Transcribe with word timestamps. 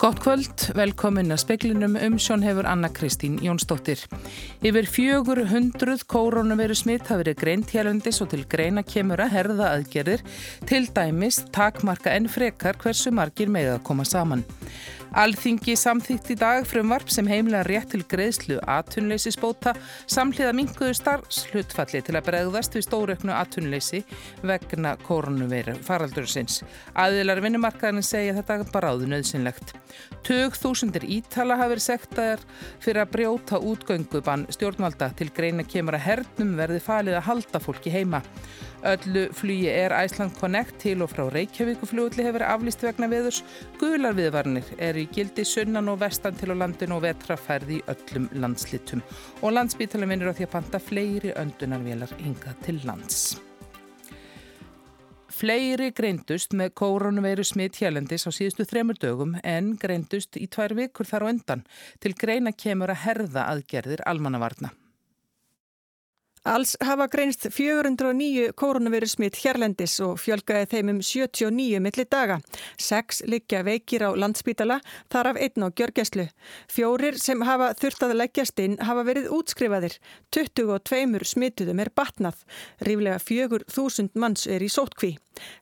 Gott 0.00 0.22
kvöld, 0.24 0.62
velkomin 0.72 1.28
að 1.28 1.42
speklinum 1.42 1.92
um 2.00 2.14
sjón 2.16 2.40
hefur 2.40 2.64
Anna 2.64 2.88
Kristín 2.88 3.34
Jónsdóttir. 3.44 4.00
Yfir 4.64 4.86
fjögur 4.88 5.42
hundruð 5.50 6.06
koronaviru 6.08 6.72
smitt 6.78 7.10
hafi 7.10 7.20
verið 7.20 7.36
greint 7.42 7.74
hérlendis 7.74 8.22
og 8.24 8.30
til 8.32 8.46
greina 8.48 8.80
kemur 8.80 9.20
að 9.20 9.34
herða 9.34 9.66
aðgerðir 9.74 10.24
til 10.70 10.86
dæmis 10.96 11.42
takmarka 11.52 12.14
en 12.16 12.30
frekar 12.32 12.80
hversu 12.80 13.12
margir 13.12 13.52
með 13.52 13.74
að 13.74 13.84
koma 13.90 14.08
saman. 14.08 14.46
Alþingi 15.18 15.74
samþýtt 15.74 16.28
í 16.30 16.34
dag 16.38 16.66
frumvarp 16.70 17.08
sem 17.10 17.26
heimlega 17.26 17.64
rétt 17.66 17.88
til 17.90 18.04
greiðslu 18.06 18.60
atunleysisbóta 18.70 19.72
samhliða 20.06 20.52
minguðu 20.54 20.94
starfslutfalli 20.94 22.02
til 22.06 22.14
að 22.14 22.28
bregðast 22.28 22.76
við 22.78 22.84
stórauknu 22.86 23.34
atunleysi 23.34 24.04
vegna 24.46 24.94
koronaviru 25.02 25.74
faraldursins. 25.82 26.60
Aðilar 26.94 27.42
vinnumarkaðin 27.42 28.06
segja 28.06 28.36
þetta 28.38 28.60
bara 28.70 28.94
áður 28.94 29.10
nöðsynlegt. 29.16 29.74
Tög 30.22 30.54
þúsundir 30.54 31.08
ítala 31.10 31.58
hafi 31.58 31.74
verið 31.74 31.86
sektaðar 31.88 32.46
fyrir 32.78 33.02
að 33.02 33.12
brjóta 33.16 33.58
útgöngubann 33.58 34.46
stjórnvalda 34.54 35.10
til 35.18 35.32
greina 35.34 35.66
kemur 35.66 35.98
að 35.98 36.06
hernum 36.06 36.54
verði 36.60 36.84
falið 36.86 37.18
að 37.18 37.26
halda 37.32 37.66
fólki 37.66 37.90
heima. 37.90 38.22
Öllu 38.80 39.26
flugi 39.36 39.68
er 39.68 39.92
Æsland 39.92 40.32
Connect 40.40 40.78
til 40.80 41.02
og 41.04 41.10
frá 41.12 41.26
Reykjavíkuflugulli 41.28 42.24
hefur 42.24 42.46
aflýst 42.46 42.80
vegna 42.86 43.10
viðurs. 43.12 43.42
Guðlar 43.76 44.16
viðvarnir 44.16 44.70
er 44.80 44.96
í 44.96 45.04
gildi 45.12 45.44
sunnan 45.44 45.90
og 45.92 45.98
vestan 46.00 46.38
til 46.40 46.54
á 46.56 46.56
landin 46.56 46.96
og 46.96 47.02
vetrafærði 47.04 47.76
í 47.76 47.84
öllum 47.92 48.30
landslitum. 48.40 49.04
Og 49.44 49.52
landsbítalum 49.52 50.08
vinnur 50.14 50.32
á 50.32 50.36
því 50.38 50.48
að 50.48 50.52
panta 50.56 50.80
fleiri 50.80 51.36
öndunarvelar 51.36 52.16
hinga 52.24 52.56
til 52.64 52.80
lands. 52.88 53.36
Fleiri 55.28 55.92
greindust 55.92 56.56
með 56.56 56.72
koronaveiru 56.80 57.44
smitt 57.44 57.82
hjælendis 57.82 58.24
á 58.28 58.32
síðustu 58.32 58.64
þremur 58.64 58.96
dögum 59.00 59.36
en 59.44 59.74
greindust 59.80 60.40
í 60.40 60.48
tvær 60.48 60.72
vikur 60.76 61.08
þar 61.08 61.28
á 61.28 61.30
undan 61.36 61.68
til 62.00 62.16
greina 62.16 62.56
kemur 62.56 62.96
að 62.96 63.04
herða 63.04 63.50
aðgerðir 63.52 64.08
almannavarna. 64.08 64.72
Alls 66.48 66.76
hafa 66.80 67.04
greinst 67.12 67.42
409 67.52 68.54
koronavirusmitt 68.56 69.36
hérlendis 69.42 69.98
og 70.00 70.14
fjölgaði 70.22 70.70
þeim 70.70 70.92
um 70.94 71.00
79 71.04 71.82
milli 71.84 72.06
daga. 72.08 72.38
Seks 72.80 73.20
liggja 73.28 73.60
veikir 73.66 74.06
á 74.08 74.16
landsbítala, 74.16 74.78
þar 75.12 75.34
af 75.34 75.40
einn 75.44 75.68
á 75.68 75.68
gjörgæslu. 75.68 76.26
Fjórir 76.72 77.20
sem 77.20 77.44
hafa 77.44 77.74
þurft 77.76 78.08
að 78.08 78.16
leggjast 78.22 78.64
inn 78.64 78.80
hafa 78.80 79.04
verið 79.04 79.28
útskrifaðir. 79.36 80.00
22 80.32 81.28
smituðum 81.28 81.84
er 81.84 81.92
batnað. 81.92 82.40
Ríflega 82.88 83.20
4.000 83.20 84.16
manns 84.16 84.48
er 84.48 84.64
í 84.64 84.72
sótkví. 84.72 85.18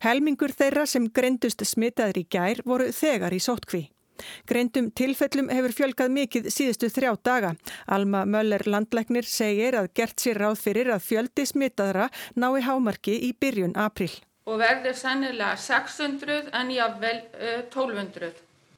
Helmingur 0.07 0.55
þeirra 0.55 0.87
sem 0.87 1.11
greindust 1.11 1.67
smitaðir 1.67 2.23
í 2.23 2.29
gær 2.31 2.63
voru 2.63 2.93
þegar 2.95 3.35
í 3.35 3.43
sótkví. 3.43 3.89
Greindum 4.49 4.91
tilfellum 4.91 5.51
hefur 5.53 5.75
fjölgað 5.77 6.15
mikið 6.15 6.49
síðustu 6.53 6.91
þrjá 6.93 7.13
daga. 7.25 7.53
Alma 7.87 8.25
Möller 8.25 8.65
landlæknir 8.67 9.29
segir 9.29 9.79
að 9.79 9.93
gert 9.99 10.21
sér 10.21 10.43
ráð 10.43 10.59
fyrir 10.63 10.93
að 10.95 11.07
fjöldi 11.07 11.47
smittaðra 11.49 12.09
nái 12.35 12.63
hámarki 12.67 13.17
í 13.29 13.33
byrjun 13.39 13.77
april. 13.77 14.11
Og 14.49 14.61
verður 14.63 14.97
sannilega 14.97 15.57
600 15.61 16.53
en 16.57 16.71
jável 16.73 17.17
1200. 17.69 18.33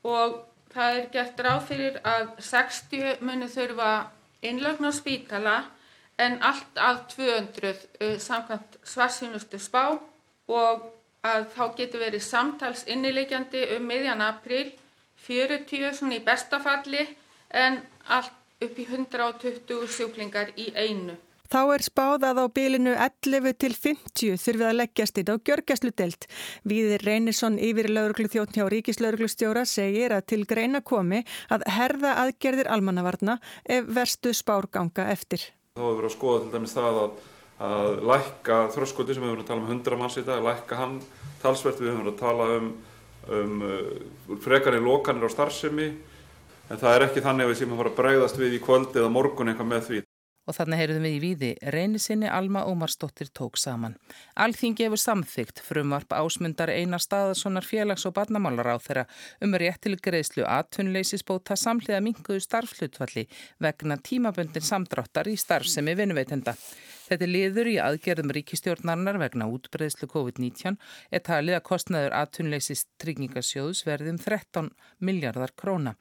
Og 0.04 0.40
það 0.74 0.96
er 1.00 1.10
gert 1.14 1.44
ráð 1.46 1.60
fyrir 1.68 2.00
að 2.06 2.32
60 2.42 3.20
muni 3.26 3.50
þurfa 3.50 3.90
innlögn 4.46 4.88
á 4.88 4.92
spítala 4.94 5.56
en 6.20 6.38
allt 6.44 6.80
að 6.80 7.02
200 7.14 8.18
samkvæmt 8.20 8.80
svarsýnustu 8.84 9.60
spá 9.60 9.84
og 10.50 10.88
að 11.26 11.46
þá 11.54 11.64
getur 11.76 12.04
verið 12.04 12.24
samtals 12.24 12.84
innilegjandi 12.88 13.66
um 13.76 13.88
miðjan 13.88 14.22
april 14.24 14.70
40 15.30 15.94
svona 15.94 16.18
í 16.18 16.22
bestafalli 16.26 17.06
en 17.54 17.80
allt 18.10 18.36
upp 18.60 18.78
í 18.78 18.86
120 18.90 19.88
sjúklingar 19.88 20.54
í 20.58 20.72
einu. 20.74 21.16
Þá 21.50 21.62
er 21.74 21.82
spáðað 21.82 22.38
á 22.38 22.46
bylinu 22.54 22.92
11 22.94 23.56
til 23.58 23.72
50 23.74 24.36
þurfið 24.38 24.66
að 24.68 24.76
leggjast 24.76 25.16
inn 25.18 25.32
á 25.34 25.36
gjörgjastludelt. 25.48 26.26
Víðir 26.62 27.02
Reynisson 27.02 27.56
yfir 27.58 27.88
lauruglu 27.90 28.28
þjóttn 28.30 28.60
hjá 28.60 28.68
Ríkislauruglustjóra 28.70 29.64
segir 29.66 30.14
að 30.14 30.28
til 30.30 30.44
greina 30.46 30.78
komi 30.78 31.24
að 31.50 31.66
herða 31.74 32.12
aðgerðir 32.22 32.70
almannavarna 32.70 33.40
ef 33.66 33.90
verstu 33.90 34.30
spárganga 34.30 35.08
eftir. 35.10 35.42
Þá 35.74 35.82
hefur 35.82 35.98
verið 35.98 36.10
að 36.12 36.14
skoða 36.14 36.44
til 36.44 36.54
dæmis 36.54 36.76
það 36.76 37.00
að, 37.02 37.18
að 37.70 37.98
lækka 38.12 38.60
þröskuldi 38.76 39.18
sem 39.18 39.26
við 39.26 39.32
höfum 39.32 39.42
að 39.42 39.50
tala 39.50 39.64
um 39.64 39.74
100 39.74 40.00
manns 40.04 40.20
í 40.22 40.26
dag, 40.30 40.46
lækka 40.46 40.78
hann 40.78 40.96
talsvert 41.42 41.82
við 41.82 41.96
höfum 41.96 42.12
að 42.12 42.22
tala 42.22 42.48
um 42.60 42.70
um 43.30 43.64
uh, 43.64 44.36
frekarinn 44.42 44.86
lokanir 44.86 45.26
á 45.26 45.30
starfsemi 45.30 45.90
en 46.70 46.78
það 46.78 46.94
er 46.94 47.08
ekki 47.08 47.24
þannig 47.24 47.46
að 47.46 47.52
við 47.52 47.60
séum 47.60 47.74
að 47.74 47.82
fara 47.82 47.92
að 47.92 47.98
bregðast 48.00 48.40
við 48.40 48.56
í 48.56 48.62
kvöld 48.62 48.96
eða 48.96 49.12
morgun 49.12 49.52
eitthvað 49.52 49.70
með 49.72 49.84
því. 49.88 50.00
Og 50.48 50.56
þannig 50.56 50.80
heyrðum 50.80 51.04
við 51.04 51.12
í 51.14 51.18
víði 51.22 51.48
reynisinni 51.74 52.30
Alma 52.32 52.62
Ómarsdóttir 52.66 53.28
tók 53.36 53.58
saman. 53.60 53.94
Alþingi 54.40 54.86
hefur 54.86 54.98
samþygt 54.98 55.60
frumvarp 55.62 56.14
ásmundar 56.16 56.72
einar 56.72 57.02
staðarssonar 57.04 57.66
félags- 57.66 58.06
og 58.08 58.16
barnamálar 58.16 58.72
á 58.74 58.76
þeirra 58.82 59.04
um 59.44 59.54
rétt 59.54 59.82
til 59.84 59.94
greiðslu 60.00 60.46
aðtunleysisbóta 60.48 61.58
samhliða 61.60 62.00
minguðu 62.02 62.40
starflutvalli 62.42 63.28
vegna 63.62 64.00
tímaböndin 64.00 64.64
samdráttar 64.64 65.30
í 65.30 65.36
starfsemi 65.38 65.94
vinnuveitenda. 65.94 66.56
Þetta 67.10 67.26
liður 67.26 67.66
í 67.66 67.72
aðgerðum 67.82 68.30
ríkistjórnarinnar 68.36 69.16
vegna 69.18 69.48
útbreðslu 69.50 70.06
COVID-19 70.12 70.76
er 71.10 71.22
talið 71.26 71.56
að 71.56 71.64
kostnaður 71.66 72.14
aðtunleysist 72.20 72.86
tryggingasjóðs 73.02 73.80
verðum 73.88 74.20
13 74.22 74.68
miljardar 75.02 75.50
króna. 75.58 75.96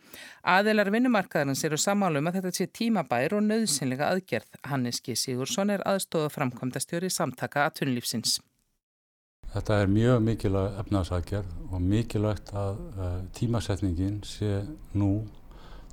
Aðeilar 0.46 0.92
vinnumarkaðarins 0.94 1.66
eru 1.66 1.80
samálum 1.82 2.30
að 2.30 2.38
þetta 2.38 2.52
sé 2.60 2.68
tímabær 2.78 3.40
og 3.40 3.42
nöðsynlega 3.48 4.12
aðgerð. 4.14 4.60
Hannes 4.70 5.02
G. 5.02 5.18
Sigursson 5.18 5.74
er 5.74 5.82
aðstofa 5.90 6.30
framkvæmdastjóri 6.36 7.10
samtaka 7.10 7.66
aðtunlífsins. 7.66 8.38
Þetta 9.50 9.82
er 9.82 9.90
mjög 9.90 10.22
mikilvæg 10.28 10.80
efnarsaðgerð 10.84 11.74
og 11.74 11.82
mikilvægt 11.82 12.54
að 12.54 12.86
uh, 13.02 13.18
tímasetningin 13.34 14.22
sé 14.22 14.60
nú 14.94 15.24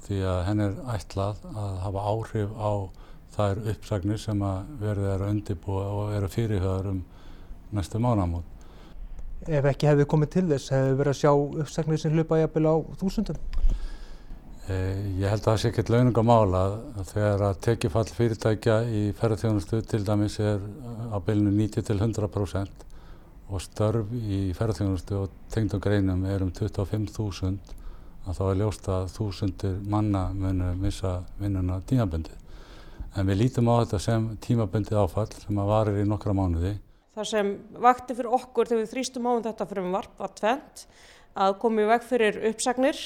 því 0.04 0.20
að 0.28 0.44
henn 0.50 0.64
er 0.66 0.78
ætlað 0.92 1.40
að 1.54 1.78
hafa 1.86 2.04
áhrif 2.12 2.52
á 2.52 2.72
er 3.44 3.62
uppsagnir 3.72 4.20
sem 4.20 4.42
að 4.42 4.74
verður 4.80 5.24
að 5.24 5.32
undibúa 5.34 5.86
og 5.92 6.12
eru 6.16 6.28
fyrirhöður 6.32 6.90
um 6.92 7.00
næstu 7.76 8.00
mánamót. 8.02 8.44
Ef 9.46 9.66
ekki 9.68 9.86
hefði 9.90 10.06
komið 10.10 10.30
til 10.32 10.46
þess, 10.50 10.70
hefði 10.74 10.94
verið 11.00 11.12
að 11.12 11.18
sjá 11.20 11.32
uppsagnir 11.64 12.00
sem 12.02 12.14
hlupa 12.16 12.40
jafnvel 12.40 12.72
á 12.72 12.74
þúsundum? 13.02 13.38
Eh, 14.66 15.20
ég 15.20 15.30
held 15.30 15.44
að 15.44 15.50
það 15.50 15.60
sé 15.62 15.70
ekkert 15.70 15.90
launung 15.94 16.16
að 16.18 16.26
mála 16.26 16.62
að 16.98 17.10
þegar 17.12 17.44
að 17.46 17.60
tekifall 17.68 18.08
fyrirtækja 18.16 18.78
í 18.90 19.02
ferðarþjónustu 19.14 19.82
til 19.86 20.00
dæmis 20.08 20.40
er 20.42 20.64
á 21.14 21.16
bylnu 21.22 21.52
90-100% 21.54 22.82
og 23.46 23.62
störf 23.62 24.10
í 24.16 24.40
ferðarþjónustu 24.58 25.20
og 25.20 25.36
tengdum 25.54 25.82
greinum 25.84 26.24
er 26.26 26.42
um 26.42 26.50
25.000 26.50 27.76
að 28.26 28.40
þá 28.40 28.42
er 28.48 28.58
ljóst 28.64 28.90
að 28.90 29.06
þúsundir 29.14 29.78
manna 29.86 30.24
munu 30.34 30.72
missa 30.80 31.20
vinnuna 31.38 31.78
tímaböndið 31.86 32.45
en 33.16 33.28
við 33.30 33.40
lítum 33.40 33.70
á 33.72 33.80
þetta 33.80 34.00
sem 34.02 34.26
tímabundið 34.44 34.98
áfall 35.00 35.30
sem 35.32 35.60
að 35.60 35.70
varir 35.70 36.00
í 36.02 36.08
nokkra 36.08 36.34
mánuði. 36.36 36.74
Það 37.16 37.28
sem 37.30 37.52
vakti 37.80 38.16
fyrir 38.16 38.34
okkur 38.36 38.68
þegar 38.68 38.82
við 38.82 38.90
þrýstum 38.92 39.28
á 39.28 39.30
um 39.32 39.44
þetta 39.46 39.66
fyrir 39.70 39.86
um 39.86 39.96
varp 39.96 40.18
var 40.20 40.34
tvent 40.36 40.84
að 41.36 41.56
komið 41.62 41.90
veg 41.92 42.04
fyrir 42.04 42.38
uppsagnir 42.50 43.00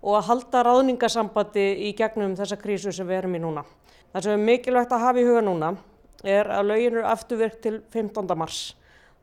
og 0.00 0.16
að 0.16 0.26
halda 0.30 0.64
ráðningasambandi 0.64 1.66
í 1.88 1.92
gegnum 1.96 2.36
þessa 2.38 2.56
krísu 2.60 2.92
sem 2.92 3.08
við 3.08 3.20
erum 3.20 3.36
í 3.36 3.42
núna. 3.42 3.64
Það 4.14 4.26
sem 4.26 4.36
er 4.38 4.46
mikilvægt 4.48 4.94
að 4.96 5.04
hafa 5.04 5.20
í 5.20 5.26
huga 5.28 5.44
núna 5.44 5.74
er 6.24 6.48
að 6.52 6.70
lögin 6.72 6.96
eru 6.96 7.04
afturvirk 7.08 7.60
til 7.64 7.76
15. 7.92 8.32
mars. 8.36 8.62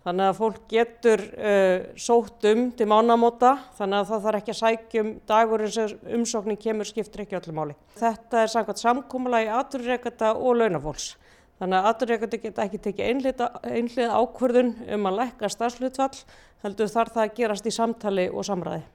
Þannig 0.08 0.30
að 0.30 0.38
fólk 0.38 0.60
getur 0.72 1.22
uh, 1.36 1.88
sótt 2.00 2.46
um 2.48 2.70
til 2.80 2.86
mánamóta 2.88 3.58
þannig 3.76 3.98
að 3.98 4.12
það 4.14 4.22
þarf 4.26 4.40
ekki 4.40 4.54
að 4.54 4.60
sækjum 4.62 5.10
dagurinn 5.28 5.74
sem 5.76 6.12
umsóknin 6.16 6.60
kemur 6.64 6.88
skiptir 6.88 7.26
ekki 7.26 7.36
öllu 7.42 7.56
máli. 7.58 7.76
Þetta 8.00 8.40
er 8.40 8.54
samkvæmt 8.54 8.84
samkómula 8.86 9.42
í 9.44 9.50
aturreikata 9.52 10.32
og 10.40 10.62
launafólks. 10.62 11.10
Þannig 11.60 11.82
að 11.82 11.90
aturreikata 11.92 12.40
geta 12.46 12.68
ekki 12.70 12.82
tekið 12.88 13.36
einhlið 13.74 14.16
ákvörðun 14.16 14.74
um 14.96 15.12
að 15.12 15.20
lækka 15.20 15.52
stafslutfall 15.52 16.24
heldur 16.64 16.96
þarf 16.96 17.18
það 17.18 17.26
að 17.26 17.38
gerast 17.42 17.68
í 17.68 17.76
samtali 17.76 18.30
og 18.32 18.48
samræði. 18.48 18.88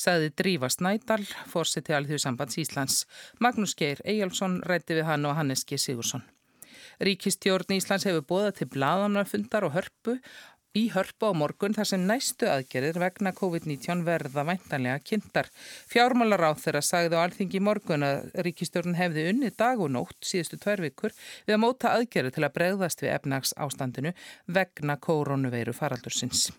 Saði 0.00 0.32
Drífa 0.40 0.72
Snædal, 0.72 1.26
fórseti 1.52 1.92
alþjóðu 1.92 2.24
sambands 2.24 2.56
Íslands. 2.62 3.02
Magnús 3.44 3.76
Geir 3.76 4.00
Eyjálfsson 4.08 4.62
rætti 4.64 4.96
við 4.96 5.10
hann 5.10 5.28
og 5.28 5.36
Hannes 5.36 5.68
G. 5.68 5.76
Sigursson. 5.76 6.24
Ríkistjórn 6.98 7.76
Íslands 7.76 8.08
hefur 8.08 8.26
bóðað 8.32 8.56
til 8.60 8.70
bladamnafundar 8.74 9.68
og 9.68 9.76
hörpu 9.76 10.16
í 10.78 10.84
hörpu 10.94 11.30
á 11.30 11.32
morgun 11.34 11.74
þar 11.74 11.88
sem 11.90 12.04
næstu 12.06 12.46
aðgerðir 12.50 13.00
vegna 13.02 13.32
COVID-19 13.34 14.04
verða 14.06 14.44
væntanlega 14.46 15.02
kynntar. 15.02 15.50
Fjármálar 15.90 16.46
á 16.46 16.52
þeirra 16.54 16.82
sagði 16.84 17.18
á 17.18 17.24
alþingi 17.24 17.62
morgun 17.62 18.06
að 18.06 18.30
ríkistjórn 18.46 18.98
hefði 18.98 19.26
unni 19.32 19.50
dag 19.50 19.82
og 19.82 19.90
nótt 19.96 20.30
síðustu 20.30 20.60
tvær 20.62 20.84
vikur 20.86 21.14
við 21.46 21.56
að 21.56 21.62
móta 21.66 21.94
aðgerði 21.96 22.36
til 22.36 22.46
að 22.46 22.56
bregðast 22.58 23.02
við 23.02 23.14
efnags 23.16 23.54
ástandinu 23.58 24.14
vegna 24.46 24.98
koronaveiru 25.02 25.74
faraldursins. 25.74 26.50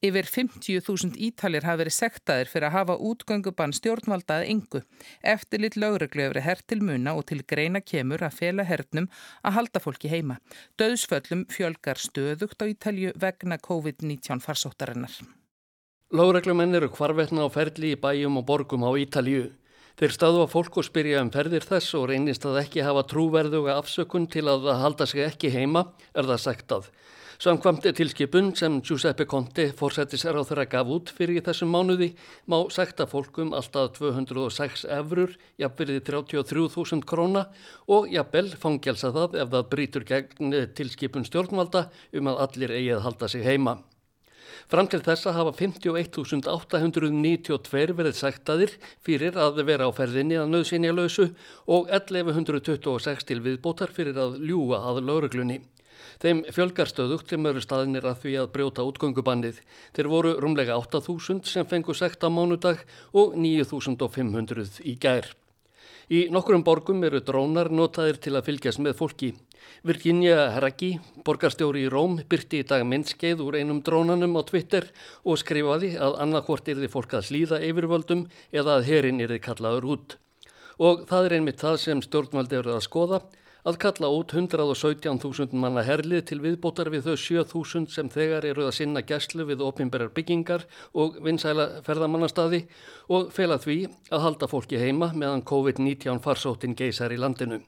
Yfir 0.00 0.24
50.000 0.24 1.18
ítalir 1.20 1.66
hafi 1.68 1.82
verið 1.82 1.92
sektaðir 1.92 2.48
fyrir 2.48 2.66
að 2.70 2.76
hafa 2.78 2.94
útgöngubann 3.04 3.74
stjórnvaldaði 3.76 4.46
yngu. 4.48 4.80
Eftirlitt 5.20 5.76
lögreglu 5.76 6.24
hefur 6.24 6.40
hert 6.40 6.64
til 6.72 6.78
muna 6.80 7.12
og 7.18 7.26
til 7.28 7.42
greina 7.44 7.82
kemur 7.84 8.24
að 8.24 8.38
fela 8.38 8.64
hernum 8.64 9.10
að 9.44 9.56
halda 9.58 9.82
fólki 9.84 10.08
heima. 10.08 10.38
Döðsföllum 10.80 11.44
fjölgar 11.52 12.00
stöðugt 12.00 12.64
á 12.64 12.72
Ítalju 12.72 13.12
vegna 13.20 13.60
COVID-19 13.60 14.40
farsóttarinnar. 14.40 15.12
Lögreglumenn 16.16 16.80
eru 16.80 16.88
hvarvetna 16.96 17.44
á 17.44 17.48
ferli 17.52 17.92
í 17.92 18.00
bæjum 18.00 18.40
og 18.40 18.48
borgum 18.48 18.88
á 18.88 18.96
Ítalju. 18.96 19.50
Þeir 20.00 20.16
staðu 20.16 20.46
að 20.46 20.52
fólk 20.54 20.80
og 20.80 20.88
spyrja 20.88 21.20
um 21.20 21.28
ferðir 21.28 21.68
þess 21.68 21.92
og 22.00 22.08
reynist 22.08 22.48
að 22.48 22.62
ekki 22.62 22.88
hafa 22.88 23.04
trúverðuga 23.04 23.76
afsökun 23.76 24.30
til 24.32 24.48
að 24.48 24.72
halda 24.80 25.04
sig 25.04 25.26
ekki 25.28 25.52
heima, 25.52 25.90
er 26.16 26.24
það 26.24 26.40
sagt 26.48 26.72
að. 27.40 27.40
Samkvamt 27.40 27.86
tilskipun 27.96 28.52
sem 28.54 28.82
Giuseppe 28.84 29.24
Conte 29.24 29.72
fórsættis 29.72 30.26
er 30.28 30.36
á 30.36 30.44
þeirra 30.44 30.68
gaf 30.68 30.84
út 30.92 31.08
fyrir 31.08 31.40
þessum 31.40 31.72
mánuði 31.72 32.12
má 32.44 32.68
sekta 32.68 33.08
fólkum 33.08 33.56
alltaf 33.56 33.96
206 33.96 34.84
efrur, 34.84 35.32
jafnverði 35.56 36.04
33.000 36.04 37.00
króna 37.08 37.48
og 37.88 38.12
jafnvel 38.12 38.52
fangjelsa 38.60 39.08
það 39.16 39.40
ef 39.40 39.48
það 39.54 39.70
brítur 39.72 40.04
gegn 40.04 40.52
tilskipun 40.76 41.24
stjórnvalda 41.24 41.88
um 42.12 42.28
að 42.28 42.40
allir 42.44 42.70
eigið 42.76 43.00
halda 43.08 43.28
sig 43.28 43.42
heima. 43.48 43.80
Fram 44.68 44.86
til 44.86 45.00
þessa 45.00 45.32
hafa 45.32 45.52
51.892 45.56 47.96
verið 47.96 48.14
sektaðir 48.20 48.76
fyrir 49.00 49.32
að 49.40 49.64
vera 49.64 49.88
á 49.88 49.90
ferðinni 49.96 50.36
að 50.36 50.52
nöðsynja 50.52 50.92
lausu 50.92 51.32
og 51.66 51.88
1126 51.88 53.24
til 53.24 53.40
viðbótar 53.40 53.88
fyrir 53.96 54.12
að 54.20 54.36
ljúa 54.44 54.84
að 54.92 55.08
lauruglunni. 55.08 55.64
Þeim 56.20 56.42
fjölgarstöðugt 56.52 57.30
sem 57.32 57.46
eru 57.48 57.62
staðinir 57.64 58.04
að 58.04 58.18
því 58.24 58.32
að 58.42 58.48
brjóta 58.52 58.84
útgöngubannið. 58.84 59.62
Þeir 59.96 60.08
voru 60.12 60.34
rúmlega 60.42 60.76
8.000 60.76 61.48
sem 61.48 61.68
fengu 61.68 61.96
sekt 61.96 62.20
á 62.20 62.28
mánudag 62.28 62.82
og 63.16 63.32
9.500 63.40 64.82
í 64.84 64.98
gær. 65.00 65.30
Í 66.10 66.26
nokkrum 66.34 66.64
borgum 66.66 67.00
eru 67.06 67.22
drónar 67.24 67.70
notaðir 67.72 68.18
til 68.20 68.34
að 68.34 68.50
fylgjast 68.50 68.82
með 68.84 68.98
fólki. 68.98 69.30
Virginia 69.86 70.50
Heragi, 70.52 70.96
borgarstjóri 71.24 71.86
í 71.86 71.90
Róm, 71.92 72.18
byrti 72.28 72.60
í 72.60 72.66
dag 72.68 72.84
minnskeið 72.84 73.40
úr 73.44 73.60
einum 73.60 73.80
drónanum 73.86 74.36
á 74.36 74.42
Twitter 74.44 74.90
og 75.24 75.40
skrifaði 75.40 75.94
að 75.96 76.18
annarkvort 76.26 76.68
yrði 76.68 76.90
fólk 76.92 77.14
að 77.16 77.28
slíða 77.30 77.62
yfirvöldum 77.64 78.26
eða 78.52 78.76
að 78.76 78.88
herin 78.90 79.22
yrði 79.24 79.40
kallaður 79.44 79.92
út. 79.94 80.16
Og 80.82 81.06
það 81.08 81.28
er 81.28 81.36
einmitt 81.38 81.62
það 81.62 81.80
sem 81.84 82.02
stjórnvaldi 82.04 82.60
eru 82.60 82.74
að 82.74 82.88
skoða 82.90 83.22
að 83.66 83.78
kalla 83.84 84.10
út 84.12 84.34
117.000 84.36 85.56
manna 85.60 85.84
herlið 85.86 86.22
til 86.30 86.40
viðbótar 86.44 86.90
við 86.92 87.08
þau 87.08 87.16
7.000 87.24 87.90
sem 87.94 88.08
þegar 88.12 88.46
eru 88.50 88.68
að 88.68 88.76
sinna 88.78 89.02
gæslu 89.06 89.46
við 89.48 89.64
opimberar 89.66 90.12
byggingar 90.16 90.64
og 90.94 91.18
vinsæla 91.24 91.82
ferðamannastadi 91.86 92.64
og 93.08 93.28
fela 93.34 93.60
því 93.60 93.82
að 94.10 94.24
halda 94.26 94.48
fólki 94.50 94.80
heima 94.80 95.12
meðan 95.12 95.44
COVID-19 95.44 96.22
farsóttin 96.24 96.78
geysar 96.78 97.12
í 97.12 97.20
landinu. 97.20 97.60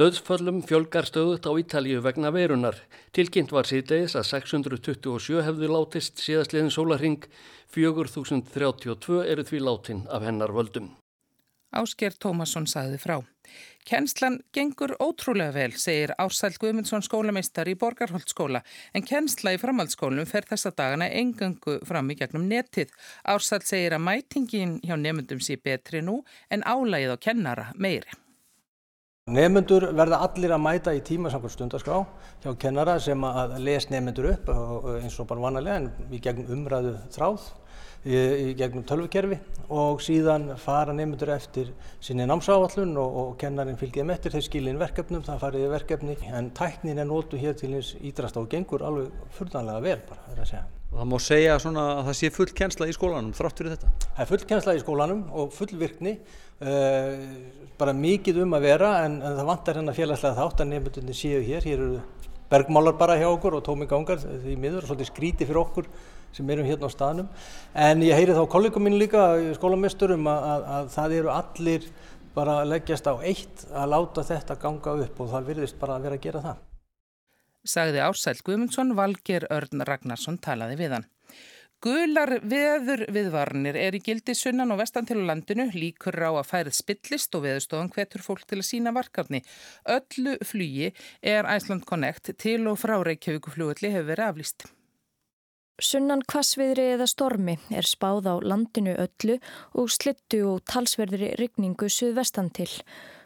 Döðsföllum 0.00 0.62
fjölgar 0.64 1.04
stöðut 1.04 1.44
á 1.44 1.52
Ítalíu 1.60 2.00
vegna 2.00 2.30
verunar. 2.32 2.78
Tilkynnt 3.12 3.52
var 3.52 3.68
síðdeis 3.68 4.16
að 4.16 4.24
627 4.30 5.44
hefðu 5.44 5.68
látist 5.68 6.22
síðastliðin 6.24 6.72
sólaring, 6.72 7.28
4032 7.76 9.20
eru 9.28 9.44
því 9.44 9.64
látin 9.68 10.04
af 10.08 10.24
hennar 10.24 10.56
völdum. 10.56 10.94
Ásker 11.72 12.14
Tómasson 12.20 12.68
sagði 12.68 12.98
frá. 13.00 13.16
Kennslan 13.88 14.38
gengur 14.54 14.94
ótrúlega 15.02 15.52
vel, 15.56 15.72
segir 15.74 16.12
Ársæl 16.22 16.54
Guðmundsson 16.60 17.02
skólameistar 17.02 17.68
í 17.68 17.74
Borgarholtskóla, 17.80 18.62
en 18.94 19.04
kennsla 19.08 19.56
í 19.56 19.60
framhaldsskólum 19.60 20.28
fer 20.30 20.46
þessa 20.48 20.70
dagana 20.78 21.10
engangu 21.10 21.80
fram 21.88 22.12
í 22.12 22.18
gegnum 22.20 22.46
netið. 22.48 22.92
Ársæl 23.26 23.62
segir 23.66 23.96
að 23.96 24.04
mætingin 24.06 24.78
hjá 24.86 24.94
nefndum 25.00 25.42
sé 25.42 25.58
betri 25.58 26.04
nú 26.04 26.20
en 26.50 26.62
álægið 26.62 27.16
á 27.16 27.18
kennara 27.26 27.70
meiri. 27.74 28.20
Nefnendur 29.30 29.84
verða 29.94 30.18
allir 30.26 30.50
að 30.50 30.62
mæta 30.64 30.92
í 30.98 31.00
tíma 31.06 31.30
samkvæmt 31.30 31.54
stundaskrá 31.54 32.00
hjá 32.42 32.54
kennara 32.58 32.96
sem 33.00 33.22
að 33.22 33.52
les 33.62 33.84
nefnendur 33.90 34.32
upp 34.32 34.48
eins 34.96 35.18
og 35.22 35.28
bara 35.30 35.44
vanalega 35.44 35.76
en 35.78 36.08
við 36.10 36.24
gegnum 36.24 36.50
umræðu 36.56 36.96
þráð 37.14 37.44
í, 38.06 38.16
í 38.16 38.52
gegnum 38.58 38.84
tölvukerfi 38.86 39.38
og 39.72 40.02
síðan 40.04 40.50
fara 40.60 40.94
nefndur 40.96 41.32
eftir 41.36 41.70
sinni 42.02 42.26
námsáallun 42.28 42.94
og, 43.00 43.16
og 43.22 43.32
kennarinn 43.40 43.78
fylgið 43.80 44.08
með 44.08 44.18
eftir 44.18 44.36
þeir 44.36 44.46
skilin 44.48 44.80
verkefnum, 44.80 45.24
það 45.26 45.42
fariði 45.46 45.72
verkefni 45.72 46.16
en 46.32 46.52
tæknin 46.56 47.00
er 47.02 47.08
nótu 47.08 47.40
hér 47.40 47.56
til 47.58 47.72
eins 47.76 47.94
ídrast 48.02 48.38
og 48.40 48.50
gengur 48.52 48.84
alveg 48.86 49.10
fyrðanlega 49.38 49.84
vel 49.86 49.98
bara, 50.08 50.24
er 50.34 50.44
að 50.44 50.50
segja. 50.52 50.64
Það 50.92 51.08
má 51.08 51.18
segja 51.24 51.52
svona 51.62 51.82
að 51.94 52.08
það 52.10 52.16
sé 52.18 52.30
full 52.34 52.50
kennsla 52.52 52.88
í 52.90 52.92
skólanum, 52.92 53.32
þrátt 53.36 53.60
fyrir 53.62 53.76
þetta? 53.78 53.92
Það 54.10 54.24
er 54.24 54.30
full 54.32 54.42
kennsla 54.50 54.74
í 54.76 54.82
skólanum 54.82 55.22
og 55.40 55.54
full 55.56 55.70
virkni, 55.80 56.18
uh, 56.60 57.22
bara 57.80 57.94
mikið 57.96 58.42
um 58.44 58.58
að 58.58 58.66
vera 58.66 58.90
en, 59.06 59.22
en 59.22 59.38
það 59.38 59.48
vantar 59.48 59.80
hérna 59.80 59.96
félagslega 59.96 60.36
þátt 60.36 60.60
að 60.60 60.74
nefndunni 60.74 61.16
séu 61.16 61.40
hér, 61.46 61.64
hér 61.64 61.78
eru 61.78 62.02
bergmálar 62.52 62.98
bara 63.00 63.16
hjá 63.16 63.30
okkur 63.30 63.56
og 63.56 63.64
tómi 63.64 63.88
gangar 63.88 64.20
því 64.20 64.58
miður 64.60 64.84
svolítið 64.84 65.08
skríti 65.08 65.48
fyrir 65.48 65.62
okkur 65.62 65.88
sem 66.32 66.50
erum 66.50 66.68
hérna 66.68 66.88
á 66.88 66.94
staðnum. 66.94 67.30
En 67.74 68.02
ég 68.04 68.16
heyri 68.16 68.36
þá 68.36 68.42
kollegum 68.50 68.86
mín 68.86 68.98
líka, 69.00 69.28
skólamesturum, 69.58 70.26
að, 70.32 70.48
að, 70.52 70.66
að 70.78 70.90
það 70.96 71.16
eru 71.20 71.32
allir 71.36 71.88
bara 72.34 72.60
að 72.62 72.70
leggjast 72.72 73.08
á 73.08 73.14
eitt 73.20 73.64
að 73.70 73.90
láta 73.92 74.26
þetta 74.26 74.58
ganga 74.60 74.98
upp 75.04 75.20
og 75.20 75.32
það 75.32 75.48
virðist 75.50 75.80
bara 75.80 75.96
að 75.96 76.06
vera 76.08 76.18
að 76.20 76.26
gera 76.26 76.44
það. 76.46 76.68
Sagði 77.62 78.00
Ársæl 78.02 78.38
Guðmundsson, 78.42 78.96
Valger 78.98 79.46
Örn 79.54 79.84
Ragnarsson 79.86 80.40
talaði 80.42 80.78
við 80.80 80.96
hann. 80.96 81.10
Gular 81.82 82.36
veður 82.46 83.00
viðvarnir 83.10 83.74
er 83.74 83.96
í 83.98 84.00
gildi 84.06 84.36
sunnan 84.38 84.70
og 84.70 84.78
vestan 84.78 85.06
til 85.06 85.16
landinu, 85.26 85.64
líkur 85.74 86.14
á 86.14 86.30
að 86.30 86.46
færið 86.46 86.76
spillist 86.78 87.34
og 87.34 87.42
veðustofan 87.42 87.90
hvetur 87.90 88.22
fólk 88.22 88.44
til 88.46 88.60
að 88.60 88.68
sína 88.68 88.92
varkafni. 88.94 89.42
Öllu 89.90 90.36
flugi 90.46 90.92
er 91.18 91.48
Iceland 91.50 91.82
Connect 91.86 92.30
til 92.38 92.60
og 92.70 92.78
frá 92.78 93.00
Reykjavíkuflugulli 93.02 93.90
hefur 93.96 94.12
verið 94.12 94.30
aflýst. 94.30 94.68
Sunnan 95.80 96.20
kvassviðri 96.28 96.84
eða 96.98 97.06
stormi 97.08 97.54
er 97.72 97.86
spáð 97.88 98.28
á 98.28 98.34
landinu 98.44 98.92
öllu 99.00 99.38
og 99.72 99.88
slittu 99.88 100.42
og 100.50 100.64
talsverðri 100.68 101.32
rigningu 101.40 101.88
suðvestan 101.88 102.50
til. 102.52 102.68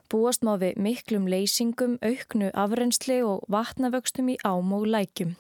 Búast 0.07 0.45
má 0.47 0.53
við 0.61 0.79
miklum 0.79 1.27
leysingum, 1.27 1.97
auknu 1.99 2.53
afrensli 2.55 3.19
og 3.27 3.43
vatnavöxtum 3.51 4.31
í 4.31 4.37
ám 4.47 4.71
og 4.77 4.87
lækjum. 4.87 5.35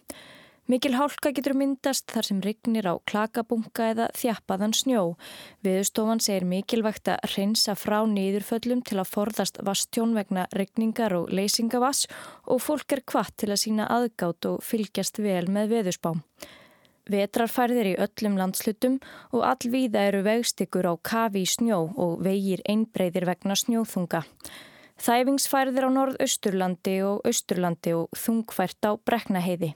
Mikil 0.67 0.97
hálka 0.99 1.31
getur 1.31 1.55
myndast 1.55 2.11
þar 2.11 2.27
sem 2.27 2.41
rignir 2.43 2.89
á 2.91 2.99
klakabunga 3.07 3.93
eða 3.93 4.09
þjappaðan 4.19 4.75
snjó. 4.75 5.05
Viðstofan 5.63 6.19
segir 6.19 6.49
mikilvægt 6.51 7.07
að 7.13 7.23
reynsa 7.37 7.77
frá 7.79 8.01
nýðurföllum 8.11 8.83
til 8.83 8.99
að 8.99 9.13
forðast 9.13 9.63
vastjón 9.63 10.19
vegna 10.19 10.49
rigningar 10.59 11.15
og 11.15 11.31
leysingavass 11.31 12.11
og 12.51 12.65
fólk 12.67 12.99
er 12.99 13.07
kvart 13.07 13.39
til 13.39 13.53
að 13.55 13.63
sína 13.63 13.87
aðgátt 13.87 14.51
og 14.51 14.59
fylgjast 14.67 15.23
vel 15.23 15.47
með 15.47 15.77
veðusbám. 15.77 16.25
Vetrarfærðir 17.11 17.93
í 17.93 17.99
öllum 18.03 18.39
landslutum 18.41 18.97
og 19.33 19.45
allvíða 19.47 20.07
eru 20.11 20.23
vegstykkur 20.27 20.89
á 20.91 20.95
kafi 20.99 21.45
í 21.47 21.51
snjó 21.51 21.83
og 21.95 22.17
vegir 22.27 22.65
einbreyðir 22.67 23.29
vegna 23.29 23.55
snjóþunga. 23.59 24.25
Þæfingsfærðir 24.97 25.87
á 25.87 25.91
norðausturlandi 25.93 26.95
og 27.05 27.27
austurlandi 27.29 27.93
og 27.93 28.17
þungfært 28.17 28.89
á 28.89 28.97
breknaheiði. 28.97 29.75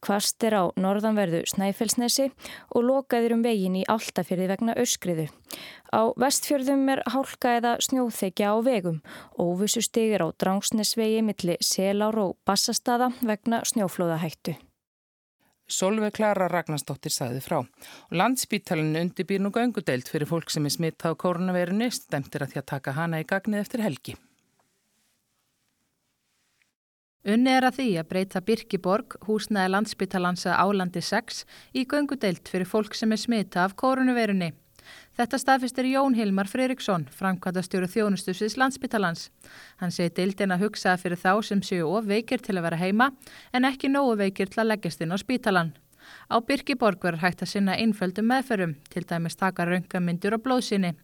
Kvast 0.00 0.46
er 0.46 0.56
á 0.56 0.64
norðanverðu 0.78 1.42
Snæfellsnesi 1.50 2.28
og 2.70 2.86
lokaðir 2.86 3.34
um 3.34 3.42
vegin 3.44 3.80
í 3.82 3.84
Altafjörði 3.90 4.46
vegna 4.52 4.78
öskriðu. 4.78 5.26
Á 5.90 6.14
vestfjörðum 6.14 6.86
er 6.94 7.04
hálka 7.10 7.58
eða 7.58 7.74
snjóþekja 7.82 8.54
á 8.54 8.56
vegum. 8.62 9.02
Óvissu 9.34 9.82
stigir 9.82 10.22
á 10.22 10.30
Drangsnesvegi 10.38 11.20
milli 11.26 11.58
Selár 11.60 12.22
og 12.22 12.38
Bassastada 12.46 13.10
vegna 13.20 13.64
snjóflóðahættu. 13.66 14.54
Solveig 15.70 16.16
Klara 16.18 16.48
Ragnarsdóttir 16.50 17.14
sagði 17.14 17.42
frá. 17.44 17.60
Og 17.60 18.16
landsbítalinn 18.18 18.98
undirbýr 19.00 19.42
nú 19.42 19.52
göngudeild 19.54 20.10
fyrir 20.10 20.28
fólk 20.30 20.50
sem 20.50 20.66
er 20.66 20.74
smittað 20.74 21.14
á 21.14 21.20
koronavirunni 21.22 21.90
stemtir 21.94 22.44
að 22.44 22.54
því 22.54 22.62
að 22.62 22.68
taka 22.74 22.96
hana 22.98 23.22
í 23.22 23.28
gagnið 23.30 23.64
eftir 23.64 23.84
helgi. 23.86 24.16
Unni 27.30 27.52
er 27.52 27.66
að 27.68 27.76
því 27.76 27.88
að 28.00 28.08
breyta 28.08 28.40
Birkiborg, 28.40 29.18
húsnaði 29.28 29.74
landsbítalans 29.74 30.46
að 30.48 30.60
álandi 30.64 31.02
6 31.04 31.42
í 31.76 31.84
göngudeild 31.84 32.48
fyrir 32.48 32.68
fólk 32.68 32.96
sem 32.96 33.12
er 33.12 33.20
smittað 33.20 33.66
af 33.66 33.76
koronavirunni. 33.82 34.54
Þetta 35.18 35.40
staðfistir 35.42 35.88
Jón 35.90 36.16
Hilmar 36.16 36.48
Freiriksson, 36.50 37.08
framkvæmdastjóru 37.16 37.90
þjónustusins 37.90 38.56
landsbytalans. 38.60 39.28
Hann 39.82 39.92
segi 39.94 40.14
deildin 40.16 40.54
að 40.54 40.66
hugsa 40.66 40.96
fyrir 41.00 41.20
þá 41.20 41.32
sem 41.44 41.62
séu 41.62 41.90
of 41.90 42.08
veikir 42.08 42.42
til 42.44 42.56
að 42.58 42.66
vera 42.70 42.80
heima 42.80 43.12
en 43.52 43.68
ekki 43.68 43.92
nógu 43.92 44.16
veikir 44.24 44.50
til 44.50 44.64
að 44.64 44.74
leggjast 44.74 45.04
inn 45.04 45.14
á 45.14 45.18
spítalan. 45.20 45.72
Á 46.30 46.36
Birkiborg 46.42 47.02
verður 47.02 47.24
hægt 47.24 47.42
að 47.44 47.50
sinna 47.52 47.76
einföldum 47.78 48.28
meðferum, 48.30 48.76
til 48.92 49.04
dæmis 49.06 49.36
taka 49.38 49.66
röngamindur 49.68 50.36
og 50.36 50.44
blóðsynni. 50.44 50.94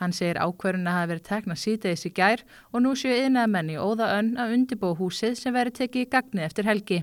Hann 0.00 0.14
segir 0.16 0.40
ákverðin 0.40 0.88
að 0.88 0.98
hafa 0.98 1.10
verið 1.12 1.26
tekna 1.28 1.56
sítegis 1.58 2.06
í 2.08 2.12
gær 2.14 2.44
og 2.72 2.84
nú 2.84 2.94
séu 2.98 3.16
yðnaðmenni 3.16 3.78
óða 3.80 4.12
önn 4.18 4.34
að 4.40 4.56
undibó 4.58 4.94
húsið 4.98 5.38
sem 5.40 5.56
verður 5.56 5.78
tekið 5.80 6.06
í 6.06 6.10
gagni 6.16 6.46
eftir 6.46 6.68
helgi. 6.70 7.02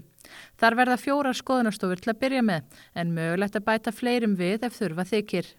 Þar 0.61 0.77
verða 0.79 1.01
fjórar 1.01 1.37
skoðunarstofur 1.37 2.01
til 2.01 2.13
að 2.13 2.21
byrja 2.21 2.45
með 2.45 2.83
en 2.95 3.15
mögulegt 3.15 3.57
að 3.57 3.67
bæta 3.67 3.95
fleirum 3.95 4.37
við 4.39 4.67
ef 4.67 4.77
þurfa 4.77 5.07
þykir. 5.11 5.49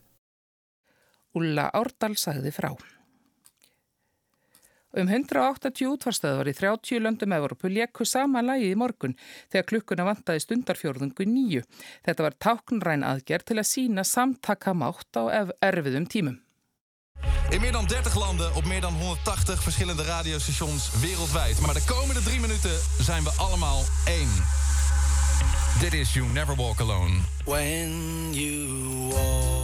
Ulla 1.39 1.71
Árdal 1.73 2.17
sagði 2.21 2.53
frá. 2.55 2.73
Um 4.93 5.09
180 5.09 5.89
útvarstöðvar 5.89 6.51
í 6.51 6.53
30 6.53 7.01
löndum 7.01 7.33
Evropu 7.33 7.71
lekku 7.73 8.05
sama 8.05 8.43
lagi 8.45 8.69
í 8.69 8.77
morgun 8.77 9.17
þegar 9.49 9.69
klukkuna 9.71 10.05
vantaði 10.05 10.43
stundarfjörðungu 10.45 11.25
nýju. 11.25 11.65
Þetta 12.05 12.27
var 12.27 12.37
táknræn 12.37 13.07
aðgerð 13.09 13.49
til 13.49 13.61
að 13.63 13.71
sína 13.71 14.05
samtakamátt 14.05 15.17
á 15.17 15.49
erfiðum 15.65 16.09
tímum. 16.13 16.41
In 17.53 17.61
meer 17.61 17.73
dan 17.73 17.89
30 17.89 18.17
landen 18.21 18.53
op 18.53 18.69
meer 18.69 18.85
dan 18.85 18.93
180 18.93 19.65
verschillende 19.65 20.05
radiostations 20.05 20.91
wereldwijd. 21.01 21.61
Maar 21.61 21.75
de 21.75 21.85
komende 21.89 22.23
drie 22.23 22.41
minuten 22.41 22.77
zijn 23.01 23.25
we 23.25 23.33
allemaal 23.39 23.81
één. 24.05 24.62
Dit 25.81 25.95
is 25.95 26.15
You 26.17 26.27
Never 26.35 26.55
Walk 26.59 26.81
Alone. 26.81 27.23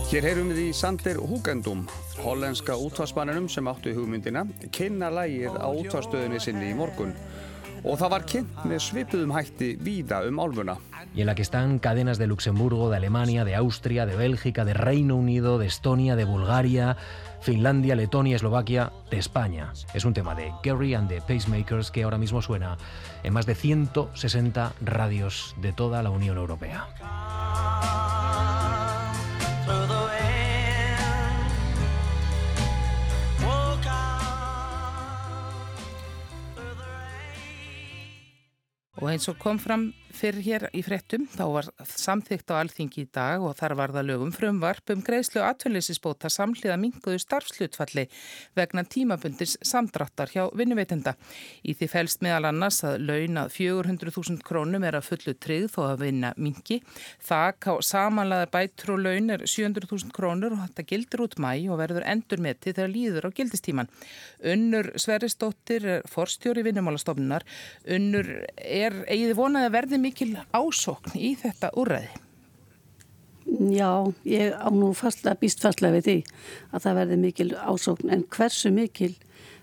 Hér 0.08 0.24
heyrum 0.24 0.48
við 0.52 0.60
í 0.62 0.68
Sander 0.74 1.18
Hugendum, 1.20 1.84
hollenska 2.22 2.76
útvarsmannunum 2.80 3.48
sem 3.52 3.68
áttu 3.68 3.92
í 3.92 3.96
hugmyndina, 3.96 4.46
kynna 4.72 5.10
lægið 5.12 5.58
á 5.60 5.68
útvarstöðinni 5.68 6.40
sinni 6.40 6.70
í 6.72 6.76
morgun. 6.78 7.12
Og 7.84 7.98
það 8.00 8.14
var 8.14 8.24
kynnt 8.32 8.64
með 8.66 8.82
svipuðum 8.86 9.34
hætti 9.36 9.74
víða 9.84 10.22
um 10.30 10.40
álfuna. 10.42 10.78
Y 11.14 11.20
en 11.22 11.26
la 11.26 11.34
que 11.34 11.42
están 11.42 11.78
cadenas 11.78 12.18
de 12.18 12.26
Luxemburgo, 12.26 12.90
de 12.90 12.96
Alemania, 12.96 13.44
de 13.44 13.54
Austria, 13.54 14.06
de 14.06 14.16
Bélgica, 14.16 14.64
de 14.64 14.74
Reino 14.74 15.16
Unido, 15.16 15.58
de 15.58 15.66
Estonia, 15.66 16.16
de 16.16 16.24
Bulgaria, 16.24 16.96
Finlandia, 17.40 17.94
Letonia, 17.94 18.36
Eslovaquia, 18.36 18.92
de 19.10 19.18
España. 19.18 19.72
Es 19.94 20.04
un 20.04 20.14
tema 20.14 20.34
de 20.34 20.52
Gary 20.62 20.94
and 20.94 21.08
the 21.08 21.20
Pacemakers 21.20 21.90
que 21.90 22.02
ahora 22.02 22.18
mismo 22.18 22.42
suena 22.42 22.76
en 23.22 23.32
más 23.32 23.46
de 23.46 23.54
160 23.54 24.72
radios 24.80 25.54
de 25.60 25.72
toda 25.72 26.02
la 26.02 26.10
Unión 26.10 26.36
Europea. 26.36 26.86
Og 38.98 39.12
eins 39.12 39.28
og 39.30 39.38
kom 39.38 39.60
fram 39.62 39.92
fyrir 40.18 40.42
hér 40.42 40.64
í 40.74 40.80
frettum 40.82 41.26
þá 41.30 41.42
var 41.52 41.68
samþygt 41.86 42.50
á 42.50 42.58
alþingi 42.58 43.04
í 43.04 43.08
dag 43.14 43.42
og 43.44 43.54
þar 43.58 43.74
var 43.78 43.92
það 43.94 44.08
lögum 44.08 44.32
frumvarp 44.34 44.92
um 44.94 45.02
greiðslu 45.04 45.42
og 45.42 45.48
atvinnleysisbóta 45.52 46.30
samhliða 46.32 46.78
minguðu 46.80 47.20
starfslutfalli 47.22 48.06
vegna 48.58 48.84
tímabundis 48.88 49.56
samdrattar 49.62 50.32
hjá 50.32 50.48
vinnuveitenda. 50.58 51.14
Í 51.62 51.74
því 51.78 51.90
fælst 51.92 52.24
meðal 52.24 52.48
annars 52.50 52.80
að 52.86 53.04
launað 53.08 53.52
400.000 53.54 54.42
krónum 54.48 54.86
er 54.88 54.98
að 54.98 55.08
fullu 55.10 55.36
treyð 55.38 55.68
þó 55.76 55.80
að 55.90 56.04
vinna 56.06 56.32
mingi. 56.36 56.80
Þak 57.28 57.70
á 57.70 57.74
samanlega 57.84 58.50
bætur 58.54 58.96
og 58.96 59.04
laun 59.04 59.34
er 59.36 59.46
700.000 59.46 60.14
krónur 60.16 60.56
og 60.56 60.64
þetta 60.64 60.86
gildir 60.88 61.24
út 61.26 61.38
mæ 61.38 61.52
og 61.68 61.78
verður 61.82 62.06
endur 62.08 62.42
meti 62.42 62.72
þegar 62.72 62.92
líður 62.94 63.28
á 63.28 63.36
gildistíman. 63.36 63.92
Unnur 64.54 64.90
Sveristóttir 64.98 65.86
er 65.98 66.08
forstjóri 66.08 66.64
vinnumálastofnunar. 66.66 67.46
Unnur 67.94 68.32
er 68.56 68.87
eigið 69.08 69.34
vonaði 69.38 69.68
að 69.68 69.76
verði 69.76 70.00
mikil 70.02 70.30
ásokn 70.54 71.18
í 71.18 71.34
þetta 71.40 71.72
úrræði? 71.78 72.24
Já, 73.48 74.12
ég 74.28 74.52
á 74.52 74.68
nú 74.68 74.90
fastlega, 74.96 75.38
býst 75.40 75.62
fastlega 75.64 75.96
við 75.96 76.08
því 76.08 76.16
að 76.68 76.82
það 76.84 76.98
verði 77.00 77.18
mikil 77.22 77.48
ásokn 77.56 78.12
en 78.12 78.24
hversu 78.28 78.72
mikil, 78.74 79.14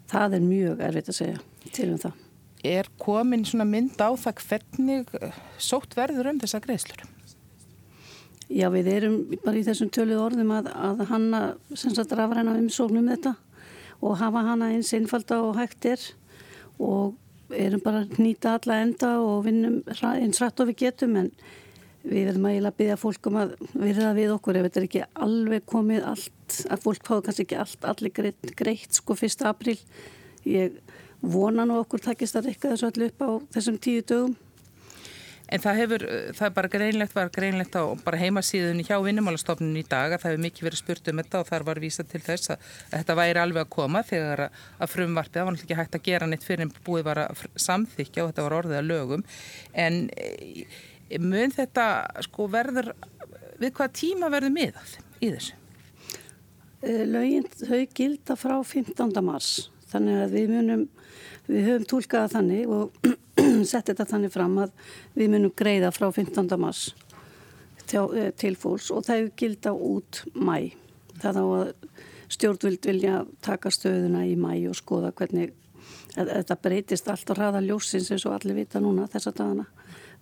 það 0.09 0.39
er 0.39 0.45
mjög 0.45 0.85
erfitt 0.87 1.11
að 1.11 1.19
segja 1.19 1.41
til 1.69 1.91
um 1.91 1.99
það. 2.01 2.21
Er 2.65 2.89
komin 2.97 3.45
svona 3.45 3.67
mynd 3.69 3.99
á 4.01 4.09
það 4.17 4.41
hvernig 4.47 5.11
eh, 5.21 5.37
sótt 5.61 5.93
verður 5.97 6.31
um 6.31 6.39
þessa 6.41 6.63
greiðslur? 6.63 7.03
Já, 8.49 8.67
við 8.73 8.89
erum 8.93 9.17
bara 9.45 9.57
í 9.57 9.65
þessum 9.65 9.91
töluð 9.93 10.21
orðum 10.21 10.53
að, 10.53 10.71
að 10.73 11.05
hanna 11.09 11.41
sem 11.77 11.93
sagt 11.93 12.13
rafræna 12.17 12.57
umsóknum 12.57 13.09
þetta 13.13 13.35
og 14.05 14.17
hafa 14.19 14.43
hana 14.49 14.71
eins 14.73 14.93
einfalda 14.97 15.39
og 15.45 15.57
hægt 15.57 15.85
er 15.89 16.01
og 16.77 17.15
erum 17.53 17.83
bara 17.83 18.03
að 18.03 18.17
nýta 18.21 18.55
alla 18.57 18.79
enda 18.83 19.11
og 19.21 19.45
vinnum 19.45 19.81
eins 19.91 20.41
rætt 20.41 20.61
og 20.63 20.71
við 20.71 20.81
getum 20.85 21.15
en 21.19 21.31
við 22.05 22.29
verðum 22.29 22.47
að 22.49 22.77
byggja 22.79 22.97
fólk 23.01 23.29
um 23.29 23.39
að 23.41 23.55
virða 23.73 24.13
við 24.17 24.33
okkur 24.35 24.59
ef 24.59 24.67
þetta 24.67 24.81
er 24.81 24.87
ekki 24.87 25.03
alveg 25.25 25.65
komið 25.69 26.07
allt, 26.11 26.57
að 26.69 26.83
fólk 26.83 27.07
fáið 27.07 27.23
kannski 27.27 27.45
ekki 27.47 27.59
allt 27.63 27.87
allir 27.89 28.13
greitt, 28.13 28.51
greitt 28.57 28.99
sko 28.99 29.17
1. 29.17 29.45
april 29.49 29.77
ég 30.45 30.77
vona 31.25 31.65
nú 31.65 31.79
okkur 31.81 32.03
takist 32.05 32.37
að 32.37 32.51
reyka 32.51 32.73
þessu 32.73 32.91
allir 32.91 33.13
upp 33.13 33.25
á 33.25 33.29
þessum 33.57 33.79
tíu 33.81 34.05
dögum 34.05 34.35
En 35.53 35.61
það 35.61 35.79
hefur, 35.79 36.03
það 36.33 36.47
er 36.47 36.53
bara 36.55 36.69
greinlegt, 36.73 37.13
var 37.13 37.29
greinlegt 37.33 37.75
á 37.77 37.83
bara 38.01 38.17
heimasíðunni 38.17 38.85
hjá 38.87 38.95
vinnumálastofnun 39.05 39.77
í 39.77 39.83
dag 39.85 40.15
að 40.15 40.23
það 40.23 40.31
hefur 40.31 40.43
mikið 40.45 40.65
verið 40.65 40.79
spurt 40.81 41.09
um 41.11 41.19
þetta 41.21 41.41
og 41.41 41.49
þar 41.51 41.65
var 41.67 41.81
vísað 41.83 42.07
til 42.13 42.21
þess 42.25 42.53
að, 42.55 42.69
að 42.89 42.95
þetta 42.95 43.17
væri 43.19 43.41
alveg 43.43 43.61
að 43.61 43.73
koma 43.75 44.01
þegar 44.07 44.41
að, 44.47 44.87
frumvarpið, 44.89 45.35
það 45.37 45.45
var 45.45 45.55
náttúrulega 45.55 45.75
ekki 45.75 45.77
hægt 45.81 45.97
að 45.99 46.07
gera 46.07 46.29
neitt 46.31 46.47
fyrir 46.47 46.65
en 46.65 46.73
búið 46.87 47.05
var 47.05 47.21
að 47.27 47.43
samþykja 47.61 48.23
og 48.23 48.31
þetta 48.31 48.45
var 48.47 48.55
orðið 48.57 48.79
að 48.79 48.89
lögum 48.89 49.25
en 49.85 49.99
e, 50.17 50.65
mun 51.21 51.53
þetta 51.53 51.85
sko 52.25 52.47
verður, 52.55 52.89
við 53.61 53.75
hvað 53.77 53.93
tíma 54.01 54.31
verður 54.33 54.55
miðað 54.55 54.95
í 55.19 55.29
þessu? 55.35 55.59
E, 56.81 56.95
lögin, 57.05 57.45
þau 57.61 57.85
gilda 57.99 58.39
frá 58.39 58.57
15. 58.65 59.13
mars 59.21 59.51
þannig 59.93 60.23
að 60.23 60.35
við 60.39 60.55
munum, 60.55 60.87
við 61.45 61.69
höfum 61.69 61.87
tólkaða 61.93 62.33
þannig 62.39 62.73
og 62.73 63.13
sett 63.69 63.91
þetta 63.91 64.07
þannig 64.09 64.33
fram 64.33 64.57
að 64.63 64.73
við 65.17 65.33
munum 65.33 65.53
greiða 65.57 65.91
frá 65.95 66.07
15. 66.11 66.47
mars 66.61 66.87
eh, 67.93 68.31
til 68.37 68.55
fólks 68.59 68.91
og 68.93 69.05
það 69.07 69.29
gilda 69.39 69.75
út 69.75 70.23
mæ. 70.33 70.73
Það 71.21 71.41
á 71.41 71.45
að 71.45 71.69
stjórnvild 72.35 72.87
vilja 72.89 73.21
taka 73.45 73.71
stöðuna 73.71 74.25
í 74.27 74.35
mæ 74.39 74.67
og 74.69 74.77
skoða 74.77 75.13
hvernig 75.15 75.53
þetta 76.15 76.57
breytist 76.61 77.09
allt 77.11 77.31
á 77.31 77.33
hraða 77.35 77.63
ljósins 77.63 78.11
eins 78.11 78.25
og 78.27 78.35
allir 78.37 78.57
vita 78.61 78.81
núna 78.81 79.07
þessa 79.11 79.33
dagana. 79.35 79.67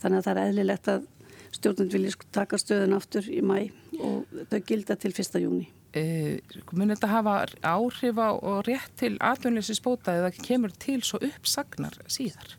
Þannig 0.02 0.20
að 0.20 0.26
það 0.26 0.34
er 0.34 0.50
eðlilegt 0.50 0.90
að 0.92 1.06
stjórnvild 1.54 1.94
vilja 1.94 2.28
taka 2.34 2.60
stöðuna 2.60 3.00
aftur 3.00 3.30
í 3.30 3.42
mæ 3.46 3.58
og 4.02 4.44
þau 4.50 4.60
gilda 4.68 4.98
til 5.00 5.14
1. 5.14 5.40
júni. 5.44 5.70
Uh, 5.94 6.42
mun 6.74 6.90
þetta 6.90 7.12
hafa 7.12 7.34
áhrif 7.62 8.18
á 8.18 8.34
og 8.34 8.64
rétt 8.66 8.96
til 8.98 9.14
atvinnleysi 9.22 9.76
spóta 9.78 10.16
eða 10.18 10.32
kemur 10.34 10.74
til 10.82 11.04
svo 11.06 11.20
uppsagnar 11.22 12.00
síðar? 12.10 12.56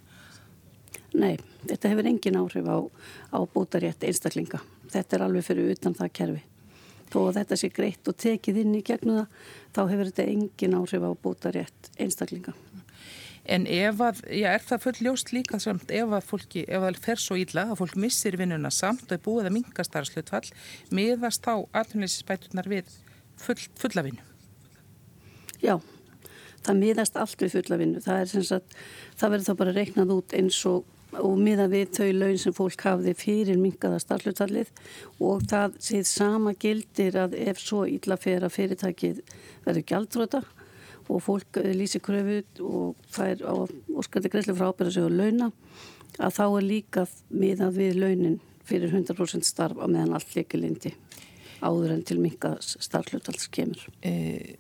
Nei, 1.15 1.37
þetta 1.63 1.93
hefur 1.93 2.09
engin 2.11 2.39
áhrif 2.41 2.67
á, 2.67 2.79
á 3.31 3.39
bútarétt 3.47 4.03
einstaklinga. 4.07 4.59
Þetta 4.91 5.17
er 5.17 5.25
alveg 5.29 5.47
fyrir 5.47 5.71
utan 5.75 5.95
það 5.95 6.15
kerfi. 6.19 6.43
Þó 7.13 7.19
að 7.29 7.37
þetta 7.39 7.59
sé 7.61 7.71
greitt 7.71 8.09
og 8.11 8.17
tekið 8.19 8.63
inn 8.65 8.75
í 8.75 8.83
gegnum 8.83 9.21
það, 9.21 9.43
þá 9.77 9.83
hefur 9.93 10.11
þetta 10.11 10.31
engin 10.33 10.79
áhrif 10.81 11.07
á 11.07 11.11
bútarétt 11.23 11.91
einstaklinga. 12.03 12.55
En 13.45 13.67
ef 13.69 14.01
að, 14.01 14.23
já, 14.33 14.49
er 14.57 14.63
það 14.65 14.83
full 14.87 14.95
ljóst 15.05 15.31
líka 15.37 15.59
samt 15.61 15.91
ef 15.93 16.13
að 16.17 16.25
fólki, 16.25 16.63
ef 16.65 16.81
það 16.81 17.01
fer 17.05 17.21
svo 17.21 17.37
íla 17.37 17.67
að 17.69 17.83
fólk 17.83 17.99
missir 18.01 18.39
vinnuna 18.41 18.71
samt 18.73 19.05
og 19.05 19.19
er 19.19 19.25
búið 19.27 19.51
að 19.51 19.57
minga 19.59 19.85
starfslutfall, 19.85 20.47
miðast 20.97 21.45
þá 21.45 21.67
atvinnleysispætunar 21.77 22.71
við 22.73 22.89
full, 23.37 23.59
fulla 23.77 24.07
vinnu? 24.07 24.25
Já, 25.61 25.77
það 26.65 26.81
miðast 26.81 27.21
allt 27.21 27.45
við 27.45 27.59
fulla 27.59 27.79
vinnu. 27.85 28.03
Það 28.05 28.23
er 28.23 28.33
sem 28.33 28.49
sagt, 28.49 28.75
það 29.21 29.37
verður 29.37 29.51
þá 29.51 29.61
bara 29.61 29.77
reiknað 29.77 30.17
út 30.17 30.37
eins 30.41 30.63
og 30.73 30.89
og 31.23 31.39
miða 31.39 31.69
við 31.71 31.93
þau 31.99 32.11
laun 32.17 32.41
sem 32.41 32.55
fólk 32.57 32.85
hafði 32.87 33.15
fyrir 33.19 33.61
mingaða 33.61 34.01
starflutallið 34.03 34.71
og 35.23 35.45
það 35.51 35.79
séð 35.87 36.05
sama 36.11 36.55
gildir 36.59 37.19
að 37.21 37.37
ef 37.45 37.63
svo 37.63 37.85
illa 37.91 38.19
fer 38.21 38.47
að 38.47 38.55
fyrirtækið 38.57 39.23
verður 39.67 39.89
gjaldrota 39.91 40.43
og 41.09 41.23
fólk 41.23 41.61
eh, 41.61 41.73
lýsi 41.77 42.01
kröfu 42.03 42.41
og 42.65 43.09
fær 43.13 43.43
á 43.45 43.55
óskandi 43.95 44.33
greiðslu 44.33 44.57
frá 44.57 44.71
ábyrðasögu 44.73 45.11
og 45.11 45.19
launa 45.19 45.51
að 46.19 46.37
þá 46.39 46.45
er 46.47 46.67
líka 46.67 47.07
miðað 47.31 47.81
við 47.81 47.99
launin 48.01 48.39
fyrir 48.65 48.95
100% 48.95 49.45
starf 49.45 49.81
á 49.81 49.87
meðan 49.87 50.15
allt 50.17 50.37
leikilindi 50.37 50.95
áður 51.65 51.97
en 51.97 52.05
til 52.07 52.21
mingaða 52.21 52.61
starflutalls 52.61 53.49
kemur. 53.53 53.81
E, 54.05 54.55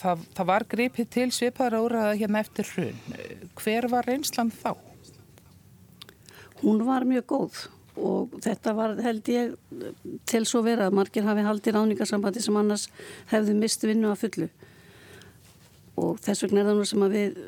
það, 0.00 0.24
það 0.36 0.48
var 0.52 0.66
gripið 0.68 1.10
til 1.16 1.26
svipaðra 1.34 1.80
úrraða 1.84 2.16
hérna 2.20 2.42
eftir 2.44 2.68
hrun. 2.74 3.02
Hver 3.60 3.88
var 3.92 4.08
reynslan 4.08 4.52
þá? 4.52 4.74
Hún 6.62 6.82
var 6.86 7.06
mjög 7.08 7.26
góð 7.30 7.60
og 8.00 8.36
þetta 8.40 8.74
var 8.76 8.96
held 9.04 9.28
ég 9.28 9.54
til 10.30 10.42
svo 10.48 10.62
vera 10.64 10.88
að 10.88 10.96
margir 10.96 11.26
hafi 11.26 11.44
haldið 11.44 11.76
ráningarsambandi 11.76 12.42
sem 12.44 12.56
annars 12.56 12.86
hefðu 13.32 13.56
mist 13.58 13.84
vinnu 13.84 14.12
að 14.12 14.22
fullu. 14.24 14.50
Og 16.00 16.20
þess 16.24 16.46
vegna 16.46 16.62
er 16.62 16.70
það 16.70 16.78
nú 16.78 16.86
sem 16.88 17.02
að 17.04 17.16
við 17.18 17.40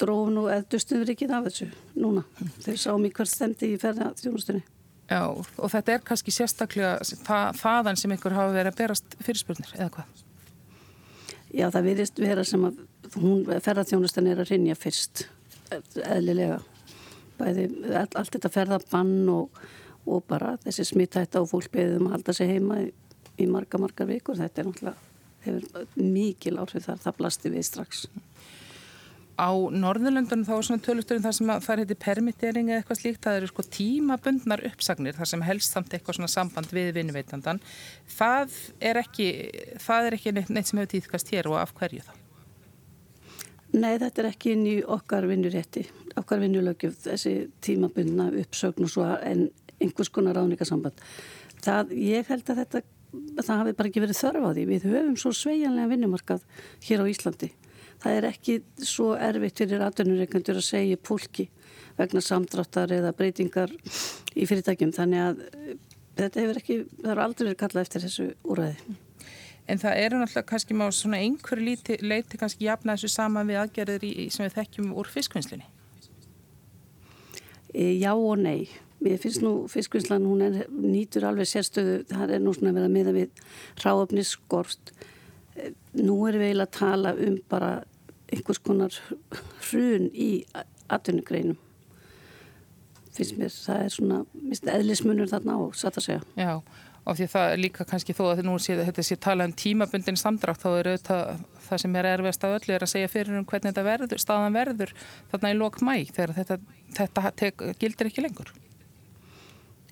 drófum 0.00 0.38
og 0.44 0.52
eðdustum 0.54 1.02
við 1.02 1.12
ekki 1.14 1.28
af 1.28 1.50
þessu 1.50 1.68
núna. 1.98 2.24
Þeir 2.64 2.80
sáum 2.80 3.04
í 3.04 3.12
hvert 3.12 3.30
stemdi 3.30 3.74
í 3.74 3.80
ferða 3.82 4.14
þjónustunni 4.22 4.64
Já 5.10 5.20
og 5.28 5.68
þetta 5.72 5.94
er 5.94 6.04
kannski 6.06 6.32
sérstaklega 6.32 6.96
það, 7.04 7.58
þaðan 7.60 7.98
sem 8.00 8.14
ykkur 8.16 8.36
hafa 8.36 8.54
verið 8.54 8.72
að 8.72 8.78
berast 8.78 9.16
fyrirspurnir 9.20 9.74
eða 9.76 9.90
hvað? 9.98 10.22
Já 11.54 11.66
það 11.74 11.88
virðist 11.90 12.22
vera 12.24 12.44
sem 12.48 12.64
að 12.64 12.78
hún 13.20 13.42
ferða 13.62 13.84
þjónustunni 13.90 14.32
er 14.32 14.40
að 14.40 14.54
rinja 14.54 14.76
fyrst 14.78 15.26
eðlilega 15.74 16.62
bæði 17.38 17.68
allt 18.00 18.36
þetta 18.36 18.52
ferðabann 18.52 19.16
og, 19.32 19.62
og 20.06 20.24
bara 20.30 20.54
þessi 20.64 20.88
smittætta 20.92 21.42
og 21.42 21.50
fólk 21.52 21.72
beðum 21.74 22.08
að 22.08 22.18
halda 22.18 22.36
sig 22.36 22.52
heima 22.54 22.82
í, 22.84 22.90
í 23.40 23.48
marga, 23.50 23.80
marga 23.82 24.06
vikur. 24.08 24.38
Þetta 24.40 24.62
er 24.62 24.70
náttúrulega, 24.70 25.10
hefur 25.46 25.88
mikil 26.00 26.58
áhrif 26.60 26.88
þar, 26.88 27.02
það 27.04 27.18
blasti 27.20 27.54
við 27.54 27.68
strax. 27.70 28.06
Á 29.34 29.50
Norðurlöndunum 29.50 30.46
þá 30.46 30.52
er 30.54 30.66
svona 30.68 30.84
tölusturinn 30.84 31.24
þar 31.24 31.34
sem 31.34 31.48
það 31.66 31.80
heiti 31.82 31.96
permittering 31.98 32.68
eða 32.70 32.82
eitthvað 32.82 33.00
slíkt, 33.00 33.22
það 33.24 33.38
eru 33.40 33.48
sko 33.50 33.64
tímabundnar 33.76 34.62
uppsagnir 34.70 35.16
þar 35.18 35.30
sem 35.32 35.42
helst 35.42 35.74
samt 35.74 35.96
eitthvað 35.96 36.20
svona 36.20 36.30
samband 36.30 36.70
við 36.70 36.92
vinnuveitandan. 37.00 37.58
Það 38.14 38.54
er 38.78 39.02
ekki, 39.02 39.30
það 39.82 40.10
er 40.10 40.18
ekki 40.20 40.36
neitt, 40.36 40.52
neitt 40.54 40.70
sem 40.70 40.78
hefur 40.78 40.92
týðkast 40.94 41.34
hér 41.34 41.50
og 41.50 41.58
af 41.64 41.74
hverju 41.74 42.06
þá? 42.06 42.14
Nei, 43.74 43.96
þetta 43.98 44.22
er 44.22 44.28
ekki 44.30 44.52
inn 44.54 44.66
í 44.70 44.74
okkar 44.86 45.26
vinnurétti, 45.26 45.82
okkar 46.20 46.42
vinnulögjöf, 46.44 46.94
þessi 47.08 47.32
tímabundna 47.64 48.28
uppsögn 48.44 48.86
og 48.86 48.92
svo 48.92 49.06
en 49.18 49.48
einhvers 49.82 50.10
konar 50.14 50.38
ráningasamband. 50.38 51.00
Það, 51.64 51.94
ég 51.98 52.28
held 52.30 52.52
að 52.52 52.60
þetta, 52.62 52.82
það 53.40 53.62
hafi 53.62 53.76
bara 53.78 53.90
ekki 53.90 54.02
verið 54.04 54.20
þörf 54.20 54.46
á 54.46 54.50
því. 54.52 54.66
Við 54.70 54.86
höfum 54.92 55.16
svo 55.18 55.32
sveianlega 55.34 55.90
vinnumarkað 55.90 56.44
hér 56.86 57.02
á 57.02 57.10
Íslandi. 57.10 57.50
Það 58.04 58.18
er 58.18 58.28
ekki 58.28 58.56
svo 58.84 59.14
erfitt 59.16 59.62
fyrir 59.62 59.82
atvinnureikandur 59.86 60.60
að 60.60 60.68
segja 60.68 61.00
pólki 61.00 61.48
vegna 61.98 62.22
samdráttar 62.22 62.92
eða 62.94 63.14
breytingar 63.16 63.72
í 63.72 64.46
fyrirtækjum. 64.46 64.94
Þannig 64.94 65.24
að 65.24 65.42
þetta 66.20 66.44
hefur 66.44 66.62
ekki, 66.62 66.78
það 67.00 67.10
har 67.10 67.24
aldrei 67.26 67.48
verið 67.48 67.60
kallað 67.64 67.88
eftir 67.88 68.06
þessu 68.06 68.28
úræði. 68.44 68.98
En 69.64 69.80
það 69.80 70.00
eru 70.02 70.18
náttúrulega 70.20 70.48
kannski 70.50 70.76
má 70.76 70.84
svona 70.92 71.22
einhverju 71.24 71.96
leiti 72.04 72.40
kannski 72.40 72.66
jafna 72.66 72.98
þessu 72.98 73.14
sama 73.14 73.44
við 73.48 73.62
aðgerðir 73.62 74.04
í, 74.04 74.26
sem 74.32 74.44
við 74.44 74.58
þekkjum 74.58 74.90
úr 75.00 75.08
fiskvinnslinni? 75.08 75.68
E, 77.72 77.94
já 77.96 78.12
og 78.12 78.36
nei. 78.42 78.68
Mér 79.04 79.18
finnst 79.20 79.42
nú 79.44 79.54
fiskvinnslan, 79.72 80.26
hún 80.28 80.44
er, 80.44 80.60
nýtur 80.68 81.26
alveg 81.28 81.48
sérstöðu, 81.48 82.02
það 82.12 82.36
er 82.36 82.44
nú 82.44 82.52
svona 82.56 82.74
verið 82.76 82.90
að 82.90 82.94
miða 82.98 83.16
við 83.16 83.42
ráöfnisskort. 83.82 84.94
E, 85.56 85.72
nú 85.96 86.20
erum 86.28 86.44
við 86.44 86.52
eiginlega 86.52 86.68
að 86.68 86.78
tala 86.78 87.16
um 87.26 87.40
bara 87.48 87.72
einhvers 88.32 88.60
konar 88.64 88.96
hrun 89.70 90.10
í 90.12 90.30
atvinnugreinum. 90.92 91.58
Finnst 93.14 93.36
mér, 93.38 93.52
það 93.52 93.80
er 93.80 93.92
svona, 93.94 94.24
minnst 94.42 94.68
eðlismunur 94.68 95.30
þarna 95.30 95.56
á, 95.56 95.60
satt 95.78 96.00
að 96.00 96.08
segja. 96.08 96.22
Já, 96.36 96.52
og 97.04 97.18
því 97.18 97.28
það 97.34 97.54
líka 97.60 97.86
kannski 97.88 98.16
þó 98.16 98.24
að 98.30 98.44
nú 98.46 98.56
sé 98.62 98.76
þetta 98.80 99.04
sé 99.04 99.16
tala 99.20 99.46
um 99.48 99.52
tímabundin 99.52 100.16
samdrátt 100.16 100.62
þá 100.62 100.68
er 100.72 100.90
auðvitað 100.92 101.44
það 101.64 101.82
sem 101.82 101.96
er 101.98 102.08
erfiðast 102.08 102.44
af 102.46 102.56
öllu 102.58 102.74
er 102.74 102.84
að 102.84 102.92
segja 102.92 103.10
fyrir 103.12 103.38
um 103.38 103.46
hvernig 103.48 103.72
þetta 103.72 103.86
verður, 103.86 104.22
staðan 104.22 104.56
verður 104.56 104.94
þarna 105.32 105.52
í 105.52 105.58
lok 105.58 105.80
mæ 105.84 105.94
þegar 106.10 106.34
þetta, 106.38 106.58
þetta 106.98 107.32
tek, 107.40 107.66
gildir 107.80 108.10
ekki 108.10 108.24
lengur. 108.24 108.52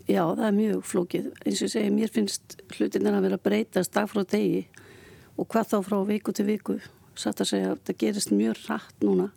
Já, 0.09 0.25
það 0.35 0.47
er 0.49 0.57
mjög 0.57 0.81
flókið. 0.91 1.29
Eins 1.47 1.61
og 1.63 1.71
segi, 1.71 1.93
mér 1.95 2.11
finnst 2.13 2.57
hlutinir 2.75 3.15
að 3.15 3.29
vera 3.29 3.39
að 3.39 3.45
breytast 3.47 3.93
dag 3.95 4.09
frá 4.11 4.25
degi 4.27 4.65
og 5.39 5.47
hvað 5.53 5.71
þá 5.71 5.77
frá 5.87 5.99
viku 6.09 6.35
til 6.35 6.49
viku. 6.49 6.79
Satt 7.19 7.43
að 7.45 7.53
segja, 7.53 7.77
það 7.87 8.01
gerist 8.01 8.35
mjög 8.35 8.65
rætt 8.67 9.07
núna. 9.07 9.29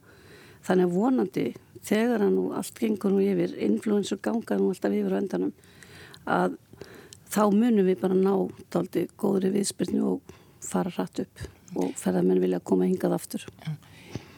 Þannig 0.66 0.88
að 0.88 0.96
vonandi, 0.96 1.46
þegar 1.86 2.26
hann 2.26 2.40
og 2.42 2.56
allt 2.58 2.82
gengur 2.82 3.14
nú 3.14 3.22
yfir, 3.22 3.54
influensur 3.62 4.22
ganga 4.26 4.58
nú 4.58 4.72
alltaf 4.74 4.96
yfir 4.96 5.14
á 5.14 5.22
endanum, 5.22 5.54
að 6.26 6.58
þá 7.36 7.44
munum 7.52 7.88
við 7.90 8.00
bara 8.02 8.16
ná 8.18 8.34
daldi 8.74 9.08
góðri 9.20 9.52
viðspilnu 9.56 10.06
og 10.14 10.36
fara 10.66 10.94
rætt 10.96 11.26
upp 11.26 11.44
og 11.76 11.92
ferðarmenn 12.00 12.42
vilja 12.44 12.62
koma 12.64 12.88
hingað 12.88 13.18
aftur. 13.18 13.46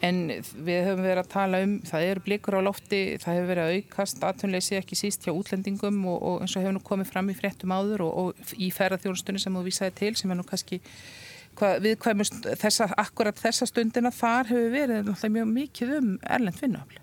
En 0.04 0.18
við 0.30 0.84
höfum 0.86 1.02
verið 1.02 1.20
að 1.24 1.30
tala 1.32 1.60
um, 1.64 1.72
það 1.86 2.08
eru 2.12 2.22
blikur 2.26 2.56
á 2.58 2.62
lofti, 2.62 3.00
það 3.18 3.38
hefur 3.38 3.48
verið 3.50 3.64
að 3.64 3.78
aukast 3.78 4.26
aðtunleysi 4.28 4.76
ekki 4.78 4.98
síst 4.98 5.26
hjá 5.26 5.32
útlendingum 5.34 5.98
og, 6.06 6.18
og 6.18 6.44
eins 6.44 6.54
og 6.54 6.62
hefur 6.62 6.76
nú 6.76 6.82
komið 6.86 7.10
fram 7.10 7.32
í 7.32 7.38
fréttum 7.38 7.74
áður 7.74 8.04
og, 8.06 8.20
og 8.22 8.52
í 8.54 8.70
ferðarþjónustunni 8.74 9.42
sem 9.42 9.58
þú 9.58 9.64
vísaði 9.66 9.96
til 9.98 10.12
sem 10.18 10.30
er 10.30 10.38
nú 10.38 10.46
kannski 10.46 10.78
viðkvæmust 11.58 12.46
þessa, 12.60 12.86
akkurat 12.94 13.40
þessa 13.42 13.66
stundina 13.66 14.12
þar 14.14 14.52
hefur 14.52 14.70
verið 14.76 15.10
mjög 15.34 15.48
mikið 15.56 15.94
um 15.96 16.12
erlend 16.22 16.62
vinnuafli. 16.62 17.02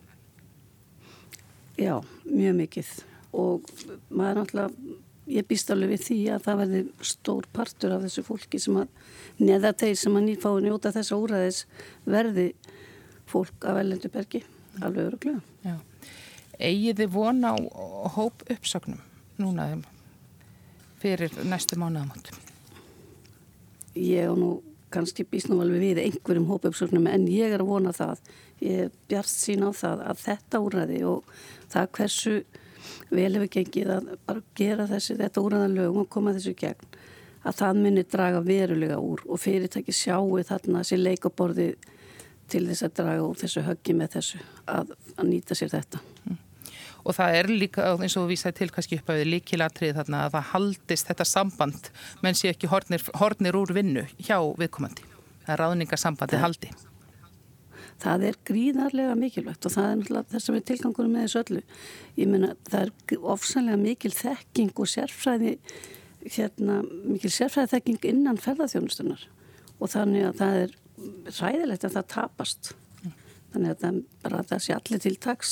Já, 1.75 1.99
mjög 2.23 2.55
mikið 2.61 2.93
og 3.35 3.67
maður 4.07 4.39
náttúrulega 4.39 5.01
ég 5.25 5.47
býst 5.49 5.71
alveg 5.73 5.95
við 5.95 6.03
því 6.05 6.19
að 6.35 6.45
það 6.45 6.59
verði 6.61 6.81
stór 7.11 7.47
partur 7.53 7.95
af 7.95 8.05
þessu 8.05 8.23
fólki 8.25 8.61
sem 8.61 8.77
að 8.81 9.41
neða 9.41 9.73
þeir 9.81 9.97
sem 9.99 10.17
að 10.19 10.27
nýfái 10.29 10.53
njóta 10.65 10.93
þessa 10.95 11.19
úræðis 11.21 11.63
verði 12.05 12.47
fólk 13.29 13.65
af 13.65 13.81
ellendu 13.81 14.11
bergi, 14.13 14.43
alveg 14.81 15.09
öruglega. 15.09 15.75
Egið 16.55 17.01
þið 17.01 17.11
vona 17.15 17.55
á 17.55 17.57
hóp 18.15 18.45
uppsögnum 18.53 19.01
núna 19.41 19.67
fyrir 21.01 21.33
næstu 21.43 21.77
mánuðamönd? 21.79 22.31
Ég 23.95 24.29
og 24.29 24.39
nú 24.39 24.49
kannski 24.93 25.25
býst 25.27 25.49
nú 25.51 25.59
alveg 25.63 25.81
við 25.81 26.03
einhverjum 26.05 26.47
hóp 26.51 26.69
uppsögnum 26.69 27.09
en 27.11 27.25
ég 27.31 27.51
er 27.51 27.63
að 27.63 27.71
vona 27.73 27.91
það, 27.95 28.21
ég 28.63 28.93
bjart 29.09 29.31
sín 29.31 29.65
á 29.67 29.69
það 29.75 30.05
að 30.05 30.21
þetta 30.23 30.61
úræði 30.63 31.01
og 31.09 31.33
það 31.73 31.91
hversu 31.97 32.35
vel 33.11 33.31
hefur 33.33 33.51
gengið 33.57 33.91
að 33.95 34.13
bara 34.27 34.45
gera 34.57 34.87
þessi 34.89 35.17
þetta 35.19 35.43
úrraðan 35.43 35.75
lögum 35.77 36.03
og 36.03 36.09
koma 36.11 36.33
þessu 36.35 36.55
gegn 36.59 36.95
að 37.45 37.59
það 37.59 37.81
myndir 37.81 38.07
draga 38.11 38.41
verulega 38.45 38.97
úr 39.01 39.21
og 39.29 39.41
fyrirtæki 39.41 39.93
sjáu 39.93 40.39
þarna 40.47 40.81
þessi 40.81 41.01
leikaborði 41.01 41.67
til 42.49 42.65
þess 42.69 42.87
að 42.87 42.97
draga 43.01 43.27
úr 43.27 43.37
þessu 43.41 43.63
höggi 43.65 43.95
með 43.97 44.17
þessu 44.17 44.41
að, 44.69 44.95
að 45.15 45.29
nýta 45.29 45.57
sér 45.57 45.71
þetta. 45.73 46.01
Mm. 46.25 46.41
Og 47.05 47.13
það 47.13 47.35
er 47.37 47.51
líka 47.53 47.91
eins 47.93 48.15
og 48.17 48.25
við 48.25 48.33
vísaði 48.33 48.57
til 48.59 48.71
kannski 48.73 48.97
upp 48.97 49.11
að 49.13 49.21
við 49.21 49.31
líkilatrið 49.35 49.99
þarna 49.99 50.23
að 50.25 50.35
það 50.35 50.49
haldist 50.53 51.11
þetta 51.11 51.27
samband 51.29 51.91
menn 52.25 52.37
sé 52.37 52.49
ekki 52.49 52.69
hornir, 52.71 53.05
hornir 53.21 53.57
úr 53.59 53.73
vinnu 53.77 54.07
hjá 54.17 54.39
viðkomandi. 54.57 55.05
Það 55.45 55.53
er 55.53 55.61
ráðningasambandi 55.61 56.41
haldi 56.41 56.73
það 58.03 58.25
er 58.29 58.37
gríðarlega 58.47 59.17
mikilvægt 59.19 59.67
og 59.67 59.73
það 59.75 59.89
er 59.89 59.99
náttúrulega 59.99 60.33
þess 60.33 60.49
að 60.49 60.57
við 60.57 60.65
tilgangunum 60.69 61.13
með 61.15 61.25
þessu 61.25 61.41
öllu. 61.41 61.61
Ég 62.19 62.31
meina 62.31 62.49
það 62.69 62.81
er 62.81 63.19
ofsanlega 63.35 63.81
mikil 63.81 64.13
þekking 64.15 64.73
og 64.75 64.91
sérfræði, 64.91 65.53
hérna, 66.37 66.79
mikil 67.05 67.33
sérfræði 67.33 67.73
þekking 67.75 68.09
innan 68.11 68.41
ferðarþjónustunar 68.41 69.27
og 69.79 69.91
þannig 69.91 70.29
að 70.29 70.41
það 70.41 70.59
er 70.63 70.75
ræðilegt 71.39 71.87
að 71.87 71.97
það 71.97 72.09
tapast. 72.15 72.73
Þannig 73.55 73.71
að 73.71 73.81
það, 73.81 73.99
bara, 74.25 74.39
það 74.49 74.61
sé 74.65 74.73
allir 74.75 75.01
til 75.05 75.13
taks 75.23 75.51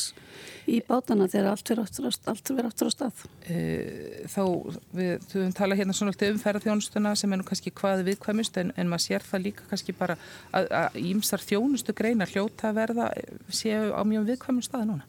í 0.68 0.80
bátana 0.84 1.28
þegar 1.32 1.54
allt 1.54 1.70
verður 1.72 2.68
aftur 2.68 2.90
á 2.90 2.92
stað. 2.92 3.22
Eh, 3.48 4.26
þá 4.28 4.44
við 4.92 5.28
höfum 5.32 5.56
talað 5.56 5.80
hérna 5.80 5.96
svona 5.96 6.12
um 6.14 6.42
ferðarþjónustuna 6.44 7.14
sem 7.20 7.32
er 7.32 7.40
nú 7.40 7.48
kannski 7.48 7.72
hvað 7.80 8.04
viðkvæmust 8.10 8.60
en, 8.60 8.74
en 8.76 8.92
maður 8.92 9.06
sér 9.06 9.28
það 9.28 9.46
líka 9.48 9.70
kannski 9.72 9.96
bara 9.96 10.18
að 10.52 11.00
ímsar 11.00 11.44
þjónustu 11.44 11.96
greina 11.96 12.28
hljóta 12.28 12.74
að 12.74 12.80
verða 12.82 13.10
séu 13.48 13.94
á 13.96 14.02
mjög 14.08 14.28
viðkvæmum 14.34 14.68
staði 14.68 14.90
núna. 14.92 15.08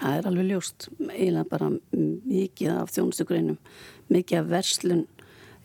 Það 0.00 0.18
er 0.18 0.28
alveg 0.30 0.50
ljóst, 0.50 0.90
eiginlega 1.12 1.48
bara 1.50 1.70
mikið 2.00 2.76
af 2.80 2.92
þjónustu 2.96 3.26
greinum, 3.28 3.58
mikið 4.10 4.42
af 4.42 4.52
verslun 4.56 5.06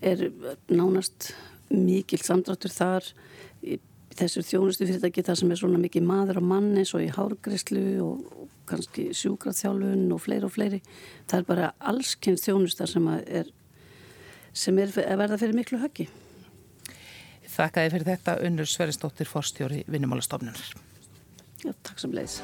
er 0.06 0.28
nánast 0.70 1.32
mikil 1.72 2.22
samdráttur 2.22 2.74
þar 2.74 3.08
þessu 4.16 4.44
þjónustu 4.46 4.88
fyrirtæki 4.88 5.24
þar 5.26 5.40
sem 5.40 5.52
er 5.52 5.60
svona 5.60 5.80
mikið 5.82 6.06
maður 6.08 6.40
og 6.42 6.48
mann 6.52 6.72
eins 6.80 6.94
og 6.96 7.04
í 7.04 7.12
hárgrislu 7.16 7.86
og, 8.06 8.44
kannski 8.66 9.12
sjúkraþjálfun 9.14 10.08
og 10.16 10.22
fleiri 10.24 10.48
og 10.48 10.54
fleiri. 10.56 10.80
Það 11.30 11.42
er 11.42 11.50
bara 11.50 11.72
allskynnt 11.92 12.42
þjónusta 12.42 12.88
sem 12.90 13.10
er, 13.14 13.52
sem 14.58 14.80
er 14.82 14.96
að 15.04 15.22
verða 15.22 15.42
fyrir 15.44 15.60
miklu 15.60 15.82
höggi. 15.84 16.08
Þakkaði 17.56 17.94
fyrir 17.94 18.10
þetta 18.10 18.40
unnur 18.48 18.72
Sveristóttir 18.72 19.30
Forstjóri 19.30 19.84
Vinnumálastofnunar. 19.86 20.74
Já, 21.62 21.72
takk 21.86 22.02
sem 22.02 22.18
leiðis. 22.18 22.42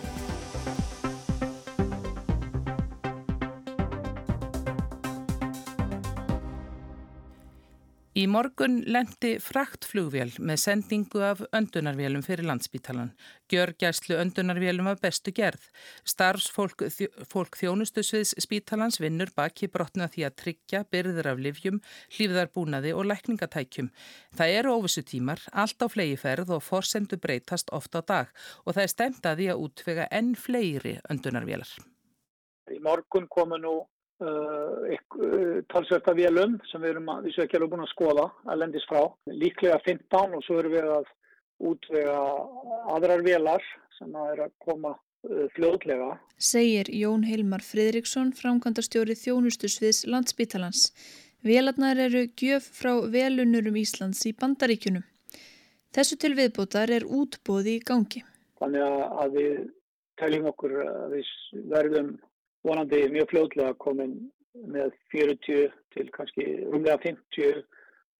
Í 8.12 8.26
morgun 8.28 8.82
lendi 8.91 9.38
fraktflugvél 9.39 10.34
með 10.43 10.58
sendingu 10.60 11.21
af 11.24 11.39
öndunarvélum 11.56 12.19
fyrir 12.26 12.43
landsbítalan. 12.43 13.13
Gjörgæslu 13.47 14.17
öndunarvélum 14.19 14.89
af 14.91 15.00
bestu 15.00 15.32
gerð. 15.32 15.69
Starfsfólk 16.04 16.84
fólk 17.32 17.56
þjónustusviðs 17.56 18.34
spítalans 18.43 19.00
vinnur 19.00 19.32
baki 19.32 19.69
brotna 19.71 20.10
því 20.12 20.26
að 20.28 20.36
tryggja 20.43 20.82
byrðir 20.91 21.30
af 21.32 21.39
livjum, 21.39 21.80
hlýfðarbúnaði 22.17 22.91
og 22.91 23.08
lækningatækjum. 23.13 23.88
Það 24.36 24.58
eru 24.58 24.76
óvissu 24.76 25.06
tímar, 25.08 25.39
allt 25.56 25.80
á 25.80 25.88
flegiferð 25.88 26.52
og 26.58 26.65
forsendu 26.67 27.15
breytast 27.15 27.71
oft 27.71 27.95
á 27.95 28.04
dag 28.04 28.36
og 28.65 28.76
það 28.76 28.84
er 28.84 28.91
stemt 28.97 29.24
að 29.24 29.39
því 29.39 29.50
að 29.56 29.63
útvega 29.69 30.12
enn 30.12 30.36
fleiri 30.36 30.97
öndunarvélar. 31.08 31.71
Í 32.76 32.84
morgun 32.84 33.32
komu 33.32 33.56
nú 33.56 33.78
Uh, 34.21 34.91
uh, 35.17 35.62
talsverta 35.73 36.13
vélum 36.13 36.60
sem 36.69 36.84
við 36.84 36.91
erum 36.91 37.07
að, 37.10 37.23
við 37.25 37.34
séum 37.34 37.47
ekki 37.47 37.57
alveg 37.57 37.71
búin 37.71 37.86
að 37.88 37.93
skoða 37.95 38.25
að 38.45 38.60
lendist 38.62 38.89
frá. 38.91 38.99
Líklega 39.34 39.79
15 39.81 40.36
og 40.38 40.43
svo 40.45 40.60
erum 40.62 40.75
við 40.75 40.89
að 40.93 41.07
útvega 41.71 42.19
aðrar 42.93 43.25
vélar 43.25 43.65
sem 43.97 44.13
að 44.13 44.36
er 44.36 44.43
að 44.45 44.53
koma 44.62 44.93
uh, 44.93 45.47
fljóðlega. 45.55 46.12
Segir 46.38 46.93
Jón 46.93 47.25
Hilmar 47.25 47.65
Fridriksson, 47.65 48.29
framkvæmdarstjóri 48.38 49.17
þjónustusviðs 49.17 50.05
landsbítalans. 50.13 50.86
Vélarnar 51.41 51.97
eru 52.05 52.27
gjöf 52.38 52.69
frá 52.77 52.93
velunurum 53.10 53.81
Íslands 53.81 54.21
í 54.29 54.36
bandaríkunum. 54.38 55.07
Þessu 55.97 56.21
til 56.21 56.36
viðbótar 56.38 56.93
er 56.93 57.10
útbóði 57.10 57.79
í 57.79 57.86
gangi. 57.89 58.21
Þannig 58.62 58.99
að 59.25 59.34
við 59.39 59.55
teljum 60.21 60.51
okkur 60.53 60.84
að 60.86 61.15
við 61.17 61.31
verðum 61.73 62.19
vonandi 62.67 63.04
mjög 63.13 63.30
fljóðlega 63.32 63.76
komin 63.82 64.15
með 64.54 64.95
40 65.13 65.69
til 65.95 66.08
kannski 66.15 66.47
umlega 66.69 67.00
50 67.04 67.63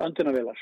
öndunavilar. 0.02 0.60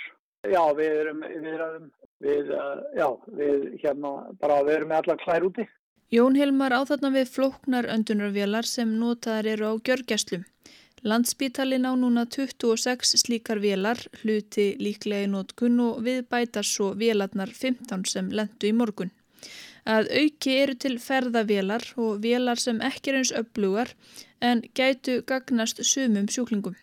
Já, 0.48 0.62
við 0.76 0.94
erum, 1.02 1.24
við 1.28 1.50
erum, 1.52 1.90
við, 2.24 2.54
já, 2.96 3.08
við 3.40 3.66
hérna 3.84 4.14
bara 4.40 4.62
við 4.64 4.78
erum 4.78 4.92
með 4.94 5.02
allar 5.04 5.22
klær 5.24 5.48
úti. 5.50 5.66
Jón 6.10 6.38
Hilmar 6.40 6.74
áþarna 6.74 7.12
við 7.14 7.28
flóknar 7.30 7.86
öndunarvélar 7.94 8.66
sem 8.66 8.96
notaðar 8.98 9.52
eru 9.52 9.68
á 9.70 9.74
gjörgjastlum. 9.78 10.46
Landspítalin 11.04 11.86
á 11.88 11.94
núna 11.96 12.26
26 12.26 13.14
slíkar 13.22 13.60
vélar, 13.64 14.00
hluti 14.24 14.74
líklega 14.82 15.28
í 15.28 15.32
nótkunn 15.32 15.78
og 15.84 16.02
við 16.04 16.26
bætar 16.32 16.68
svo 16.68 16.92
vélarnar 16.98 17.54
15 17.56 18.04
sem 18.10 18.32
lendu 18.36 18.68
í 18.68 18.74
morgun. 18.76 19.14
Að 19.86 20.10
auki 20.22 20.56
eru 20.64 20.76
til 20.76 20.98
ferðavélar 21.00 21.86
og 21.98 22.20
vélar 22.24 22.60
sem 22.60 22.82
ekki 22.82 23.12
er 23.14 23.22
eins 23.22 23.32
upplugar 23.36 23.94
en 24.42 24.64
gætu 24.76 25.22
gagnast 25.28 25.84
sumum 25.84 26.28
sjúklingum. 26.28 26.76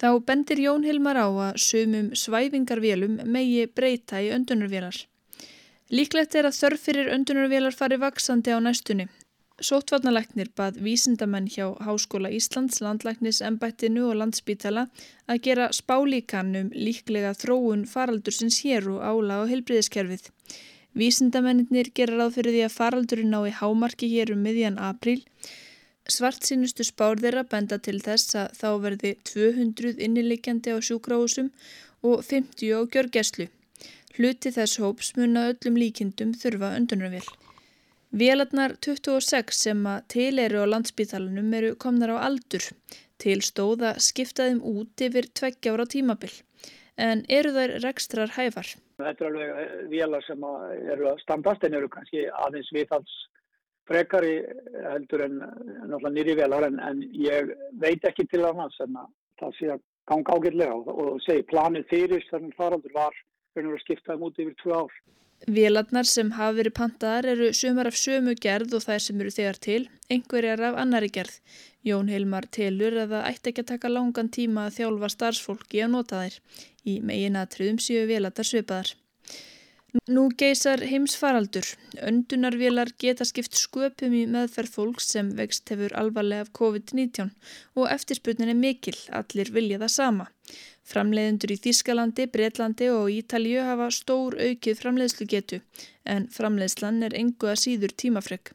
Þá 0.00 0.08
bendir 0.26 0.58
Jón 0.58 0.84
Hilmar 0.84 1.16
á 1.18 1.28
að 1.30 1.58
sumum 1.62 2.12
svæfingarvélum 2.18 3.20
megi 3.24 3.66
breyta 3.66 4.22
í 4.22 4.32
öndunarvélar. 4.34 4.96
Líklegt 5.94 6.34
er 6.34 6.48
að 6.48 6.58
þörf 6.58 6.88
fyrir 6.88 7.12
öndunarvélar 7.14 7.76
fari 7.76 8.00
vaksandi 8.02 8.50
á 8.50 8.58
næstunni. 8.58 9.06
Sótvarnalæknir 9.62 10.48
bað 10.58 10.80
vísindamenn 10.82 11.46
hjá 11.46 11.68
Háskóla 11.86 12.32
Íslands, 12.34 12.80
landlæknis, 12.82 13.38
embættinu 13.38 14.08
og 14.08 14.16
landsbítala 14.18 14.88
að 15.30 15.42
gera 15.46 15.68
spálíkanum 15.70 16.72
líklega 16.74 17.30
þróun 17.38 17.84
faraldursins 17.86 18.58
hér 18.64 18.88
og 18.96 19.04
ála 19.06 19.38
á 19.38 19.42
heilbriðiskerfið. 19.46 20.26
Vísindamennir 20.94 21.90
gera 21.98 22.18
ráð 22.20 22.36
fyrir 22.38 22.54
því 22.54 22.64
að 22.66 22.74
faraldurinn 22.78 23.34
ái 23.34 23.54
hámarki 23.58 24.08
hér 24.12 24.30
um 24.34 24.44
miðjan 24.46 24.76
apríl. 24.78 25.24
Svart 26.06 26.46
sínustu 26.46 26.84
spár 26.86 27.18
þeirra 27.18 27.42
benda 27.50 27.80
til 27.82 27.96
þess 28.04 28.36
að 28.38 28.58
þá 28.60 28.68
verði 28.84 29.12
200 29.30 30.02
innileikjandi 30.06 30.76
á 30.76 30.78
sjúkráhusum 30.78 31.48
og 32.04 32.22
50 32.28 32.76
á 32.76 32.80
gjörgeslu. 32.94 33.48
Hluti 34.14 34.52
þess 34.54 34.78
hóps 34.78 35.14
munna 35.18 35.48
öllum 35.50 35.80
líkindum 35.80 36.36
þurfa 36.38 36.74
öndunarvél. 36.78 37.26
Vélarnar 38.14 38.76
26 38.86 39.56
sem 39.58 39.80
að 39.90 40.04
til 40.14 40.38
eru 40.38 40.62
á 40.62 40.70
landsbítalunum 40.70 41.50
eru 41.58 41.74
komnar 41.74 42.14
á 42.14 42.30
aldur 42.30 42.68
til 43.18 43.40
stóða 43.42 43.96
skiptaðum 43.98 44.62
út 44.62 45.02
yfir 45.02 45.26
tveggjára 45.34 45.88
tímabil 45.90 46.30
en 46.94 47.24
eru 47.26 47.50
þær 47.56 47.80
rekstrar 47.82 48.36
hæfar. 48.36 48.68
Þetta 48.98 49.24
er 49.24 49.30
alveg 49.30 49.88
vélar 49.90 50.22
sem 50.26 50.44
að 50.46 50.90
eru 50.94 51.08
að 51.10 51.22
standast 51.24 51.64
en 51.66 51.74
eru 51.74 51.88
kannski 51.90 52.28
aðeins 52.46 52.70
viðhals 52.74 53.14
frekari 53.88 54.36
heldur 54.86 55.24
en 55.26 55.40
náttúrulega 55.40 56.12
nýri 56.14 56.36
vélar 56.38 56.68
en, 56.68 56.78
en 56.78 57.02
ég 57.18 57.50
veit 57.82 58.06
ekki 58.06 58.26
til 58.30 58.44
annars 58.46 58.78
en 58.84 58.94
það 59.40 59.58
sé 59.58 59.72
að 59.74 59.82
ganga 60.10 60.36
ágætlega 60.36 60.76
og, 60.78 60.88
og 60.94 61.18
segi 61.24 61.46
planið 61.50 61.88
fyrir 61.90 62.28
þannig 62.30 62.56
faraldur 62.60 62.94
var 62.94 63.18
að 63.58 63.82
skiptaðum 63.82 64.28
út 64.28 64.40
yfir 64.42 64.56
tvö 64.62 64.78
ár. 64.84 64.94
Vélarnar 65.44 66.06
sem 66.08 66.30
hafa 66.32 66.56
verið 66.56 66.72
pantaðar 66.78 67.26
eru 67.34 67.50
sumar 67.52 67.90
af 67.90 67.98
sömu 68.00 68.32
gerð 68.40 68.78
og 68.78 68.84
þær 68.86 69.02
sem 69.04 69.20
eru 69.20 69.32
þegar 69.34 69.58
til, 69.66 69.82
einhverjar 70.08 70.62
af 70.70 70.78
annari 70.80 71.10
gerð. 71.12 71.36
Jón 71.84 72.08
Hilmar 72.08 72.46
telur 72.48 72.96
að 73.02 73.12
það 73.12 73.28
ætti 73.28 73.50
ekki 73.52 73.64
að 73.64 73.70
taka 73.74 73.92
langan 73.92 74.30
tíma 74.32 74.66
að 74.66 74.78
þjálfa 74.78 75.10
starfsfólki 75.12 75.82
að 75.84 75.92
nota 75.98 76.22
þær. 76.22 76.38
Í 76.88 76.94
meginatriðum 77.04 77.80
séu 77.84 78.06
vélarnar 78.08 78.48
svipaðar. 78.48 78.94
Nú 79.94 80.24
geysar 80.34 80.80
heimsfaraldur. 80.82 81.66
Öndunarvélar 82.02 82.88
geta 82.98 83.22
skipt 83.24 83.54
sköpum 83.54 84.16
í 84.18 84.24
meðferð 84.26 84.72
fólks 84.74 85.06
sem 85.14 85.28
vext 85.38 85.70
hefur 85.70 85.94
alvarlega 86.00 86.42
af 86.42 86.50
COVID-19 86.58 87.30
og 87.78 87.86
eftirspurnin 87.92 88.50
er 88.50 88.58
mikil, 88.58 88.96
allir 89.14 89.52
vilja 89.54 89.78
það 89.84 89.92
sama. 89.94 90.26
Framleiðendur 90.90 91.54
í 91.54 91.60
Þískalandi, 91.68 92.26
Breitlandi 92.26 92.90
og 92.90 93.06
Ítalju 93.14 93.62
hafa 93.68 93.86
stór 93.94 94.34
aukið 94.34 94.82
framleiðslugetu 94.82 95.62
en 96.16 96.26
framleiðslan 96.26 96.98
er 97.06 97.14
engu 97.20 97.54
að 97.54 97.62
síður 97.62 97.94
tímafreg. 97.94 98.50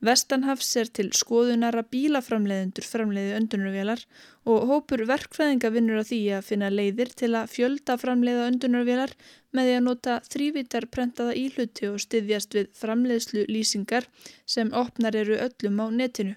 Vestanhafs 0.00 0.70
er 0.80 0.88
til 0.96 1.10
skoðunara 1.12 1.82
bílaframleiðendur 1.92 2.86
framleiði 2.88 3.34
öndunarvélar 3.36 4.04
og 4.48 4.62
hópur 4.70 5.02
verkfræðinga 5.10 5.70
vinnur 5.74 6.00
á 6.00 6.08
því 6.08 6.20
að 6.38 6.46
finna 6.48 6.70
leiðir 6.72 7.10
til 7.20 7.34
að 7.36 7.50
fjölda 7.52 7.98
framleiða 8.00 8.46
öndunarvélar 8.48 9.12
með 9.52 9.68
því 9.68 9.74
að 9.76 9.84
nota 9.88 10.14
þrývítar 10.32 10.86
prentaða 10.94 11.36
íhluti 11.36 11.90
og 11.90 12.00
styðjast 12.00 12.56
við 12.56 12.70
framleiðslu 12.80 13.44
lýsingar 13.52 14.08
sem 14.48 14.72
opnar 14.72 15.18
eru 15.20 15.36
öllum 15.36 15.84
á 15.84 15.86
netinu. 15.92 16.34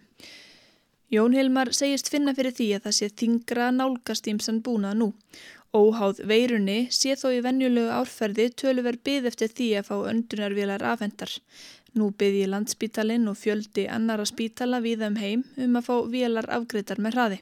Jón 1.13 1.35
Hilmar 1.37 1.71
segist 1.77 2.09
finna 2.11 2.33
fyrir 2.35 2.55
því 2.57 2.67
að 2.75 2.87
það 2.87 2.95
sé 2.97 3.09
þingra 3.21 3.69
nálgast 3.71 4.27
ímsan 4.27 4.59
búnað 4.65 4.97
nú. 4.99 5.13
Óháð 5.73 6.19
veirunni 6.29 6.89
sé 6.93 7.15
þó 7.17 7.29
í 7.33 7.39
venjulegu 7.45 7.93
árferði 7.95 8.49
töluver 8.61 8.99
byð 9.07 9.29
eftir 9.31 9.53
því 9.55 9.69
að 9.79 9.87
fá 9.87 9.95
öndunarvélar 10.11 10.83
afhendar. 10.91 11.31
Nú 11.93 12.09
byði 12.17 12.47
landspítalinn 12.49 13.29
og 13.29 13.37
fjöldi 13.37 13.85
annara 13.91 14.25
spítala 14.25 14.79
við 14.81 15.05
um 15.07 15.17
heim 15.21 15.43
um 15.61 15.77
að 15.77 15.87
fá 15.89 15.95
vélar 16.09 16.49
afgreitar 16.49 17.01
með 17.03 17.17
hraði. 17.17 17.39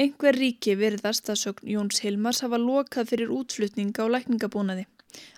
Einhver 0.00 0.34
ríki 0.34 0.74
virðast 0.74 1.28
að 1.30 1.40
sögn 1.42 1.70
Jóns 1.70 2.00
Hilmars 2.02 2.40
hafa 2.42 2.58
lokað 2.58 3.12
fyrir 3.12 3.34
útflutning 3.34 3.92
á 4.00 4.04
lækningabúnaði. 4.10 4.86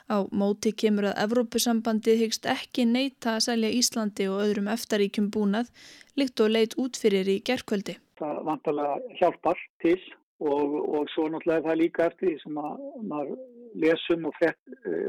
Á 0.09 0.25
móti 0.31 0.71
kemur 0.73 1.11
að 1.11 1.19
Evrópusambandið 1.25 2.23
hyggst 2.23 2.47
ekki 2.49 2.87
neyta 2.89 3.35
að 3.37 3.45
selja 3.49 3.73
Íslandi 3.75 4.29
og 4.31 4.41
öðrum 4.45 4.71
eftaríkjum 4.73 5.29
búnað 5.35 5.69
líkt 6.17 6.41
og 6.41 6.55
leit 6.55 6.79
út 6.81 6.97
fyrir 6.97 7.29
í 7.29 7.41
gerðkvöldi. 7.45 7.99
Það 8.17 8.41
vantarlega 8.47 9.19
hjálpar 9.19 9.61
til 9.83 9.99
og, 10.41 10.79
og 11.01 11.11
svo 11.13 11.27
náttúrulega 11.33 11.67
það 11.67 11.81
líka 11.83 12.09
eftir 12.09 12.31
því 12.31 12.39
sem 12.45 12.61
að 12.63 12.89
maður 13.11 13.37
lesum 13.83 14.29
og, 14.31 14.37
frett, 14.39 14.61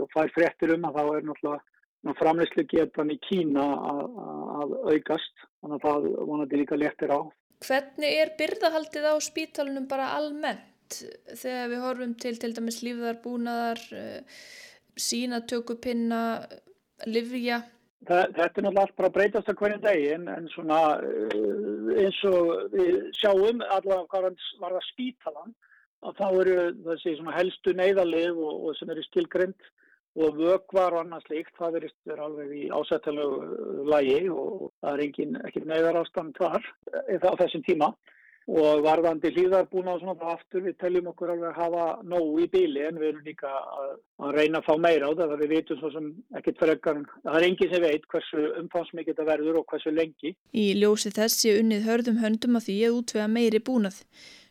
og 0.01 0.09
fær 0.11 0.33
frettir 0.35 0.73
um 0.75 0.87
að 0.89 0.99
þá 0.99 1.03
er 1.05 1.27
náttúrulega 1.29 1.76
framleyslu 2.15 2.63
getan 2.71 3.11
í 3.11 3.17
Kína 3.25 3.65
að, 3.91 4.01
að 4.61 4.73
aukast 4.93 5.45
þannig 5.61 5.77
að 5.77 5.85
það 5.85 6.07
vonandi 6.29 6.61
líka 6.61 6.79
léttir 6.79 7.13
á. 7.13 7.19
Hvernig 7.65 8.19
er 8.21 8.33
byrðahaldið 8.37 9.07
á 9.09 9.15
spítalunum 9.23 9.87
bara 9.89 10.11
almennt 10.17 10.99
þegar 11.35 11.71
við 11.71 11.83
horfum 11.83 12.13
til 12.21 12.35
til 12.39 12.53
dæmis 12.55 12.83
lífðarbúnaðar, 12.85 13.81
eh, 13.97 14.43
sínatökupinna, 14.97 16.21
livja? 17.09 17.63
Þetta 18.07 18.45
er 18.45 18.63
náttúrulega 18.63 18.83
allt 18.85 18.95
bara 18.95 19.09
breytast 19.09 19.49
á 19.49 19.57
hverjum 19.57 19.81
degi 19.81 20.11
en, 20.13 20.27
en 20.29 20.47
svona 20.53 20.81
eh, 21.01 22.03
eins 22.05 22.19
og 22.29 22.69
við 22.75 23.09
sjáum 23.17 23.63
allavega 23.65 24.05
hvað 24.13 24.29
var 24.61 24.77
það 24.77 24.85
spítalan 24.91 25.55
að 26.05 26.19
þá 26.19 26.27
eru 26.29 26.57
þessi 26.85 27.15
helstu 27.35 27.73
neyðalið 27.73 28.37
og, 28.37 28.53
og 28.69 28.77
sem 28.77 28.93
eru 28.93 29.03
stilgrind 29.07 29.71
og 30.17 30.37
vögvar 30.39 30.95
og 30.95 31.03
annað 31.03 31.25
slíkt, 31.27 31.53
það 31.59 31.77
verist 31.77 31.97
verið 32.09 32.25
alveg 32.25 32.53
í 32.57 32.67
ásættalegu 32.73 33.87
lægi 33.91 34.21
og 34.33 34.69
það 34.81 34.93
er 34.93 35.03
engin, 35.05 35.39
ekki 35.45 35.65
neyðar 35.65 36.01
ástand 36.01 36.37
þar 36.39 36.61
eh, 37.05 37.21
á 37.21 37.33
þessum 37.37 37.65
tíma 37.67 37.91
og 38.47 38.79
varðandi 38.85 39.33
hlýðarbúna 39.35 39.97
og 39.97 40.01
svona 40.01 40.15
þá 40.21 40.27
aftur 40.31 40.63
við 40.63 40.77
teljum 40.79 41.09
okkur 41.11 41.33
alveg 41.33 41.49
að 41.49 41.57
hafa 41.59 41.87
nógu 42.07 42.45
í 42.45 42.47
bíli 42.53 42.85
en 42.87 42.99
við 43.01 43.09
erum 43.09 43.25
líka 43.27 43.51
að, 43.51 43.89
að 44.23 44.37
reyna 44.37 44.61
að 44.61 44.69
fá 44.69 44.83
meira 44.85 45.09
á 45.11 45.17
það 45.19 45.33
við 45.41 45.53
vitum 45.55 45.81
svo 45.81 45.91
sem 45.91 46.07
ekkert 46.39 46.63
frekar 46.63 47.01
það 47.25 47.39
er 47.39 47.47
engin 47.49 47.73
sem 47.73 47.83
veit 47.83 48.07
hversu 48.13 48.45
umfansmikið 48.61 49.13
þetta 49.13 49.27
verður 49.27 49.59
og 49.59 49.67
hversu 49.73 49.91
lengi. 49.91 50.33
Í 50.55 50.67
ljósi 50.79 51.11
þessi 51.11 51.57
unnið 51.59 51.89
hörðum 51.91 52.21
höndum 52.23 52.59
að 52.59 52.69
því 52.69 52.77
að 52.87 52.99
útvega 53.01 53.27
meiri 53.35 53.63
búnað. 53.67 53.99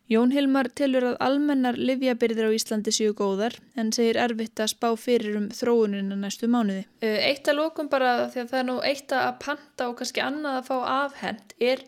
Jón 0.06 0.30
Hilmar 0.30 0.68
telur 0.78 1.02
að 1.02 1.16
almennar 1.26 1.78
livjabyrðir 1.78 2.46
á 2.46 2.54
Íslandi 2.54 2.92
séu 2.94 3.14
góðar 3.18 3.56
en 3.74 3.88
segir 3.94 4.20
erfitt 4.22 4.60
að 4.62 4.70
spá 4.76 4.92
fyrir 4.94 5.34
um 5.40 5.48
þróunina 5.50 6.14
næstu 6.20 6.46
mánuði. 6.46 6.84
Eitt 7.02 7.50
að 7.50 7.58
lókum 7.58 7.88
bara 7.90 8.28
því 8.30 8.44
að 8.44 8.52
það 8.52 8.60
er 8.60 8.68
nú 8.68 8.76
eitt 8.86 9.14
að 9.16 9.32
panta 9.42 9.88
og 9.90 9.96
kannski 9.98 10.22
annað 10.22 10.60
að 10.60 10.68
fá 10.68 10.76
afhend. 10.92 11.56
Er, 11.58 11.82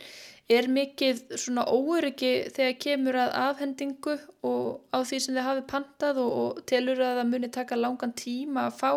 er 0.50 0.66
mikið 0.74 1.22
svona 1.44 1.68
óöryggi 1.70 2.32
þegar 2.56 2.74
kemur 2.86 3.20
að 3.22 3.38
afhendingu 3.44 4.16
og 4.50 4.66
á 4.90 4.98
því 4.98 5.22
sem 5.22 5.38
þið 5.38 5.48
hafi 5.52 5.64
pantað 5.70 6.20
og, 6.24 6.34
og 6.42 6.60
telur 6.66 6.98
að 6.98 7.20
það 7.20 7.32
muni 7.36 7.52
taka 7.54 7.78
langan 7.78 8.16
tíma 8.18 8.66
að 8.66 8.82
fá 8.82 8.92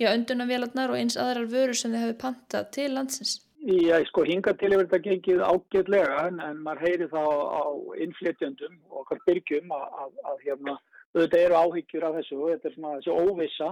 öndunavélarnar 0.00 0.88
og 0.88 0.96
eins 0.96 1.20
aðrar 1.20 1.52
vörur 1.52 1.76
sem 1.76 1.92
þið 1.92 2.06
hafi 2.06 2.20
pantað 2.24 2.72
til 2.72 2.88
landsins? 2.96 3.36
Já, 3.60 3.98
sko, 4.08 4.22
hinga 4.24 4.54
til 4.56 4.70
yfir 4.72 4.86
þetta 4.88 4.98
gengið 5.04 5.42
ágjörlega 5.44 6.20
en, 6.30 6.38
en 6.40 6.62
maður 6.64 6.86
heyri 6.86 7.08
þá 7.10 7.20
á 7.20 7.64
innflytjandum 8.06 8.78
og 8.88 9.02
okkar 9.02 9.20
byrgjum 9.26 9.74
að, 9.76 9.84
að, 10.04 10.14
að 10.30 10.38
hérna, 10.46 10.74
auðvitað 11.12 11.44
eru 11.44 11.58
áhyggjur 11.58 12.06
af 12.08 12.16
þessu 12.16 12.38
og 12.38 12.54
þetta 12.54 12.70
er 12.70 12.76
svona 12.78 12.94
þessu 12.94 13.18
óvissa. 13.20 13.68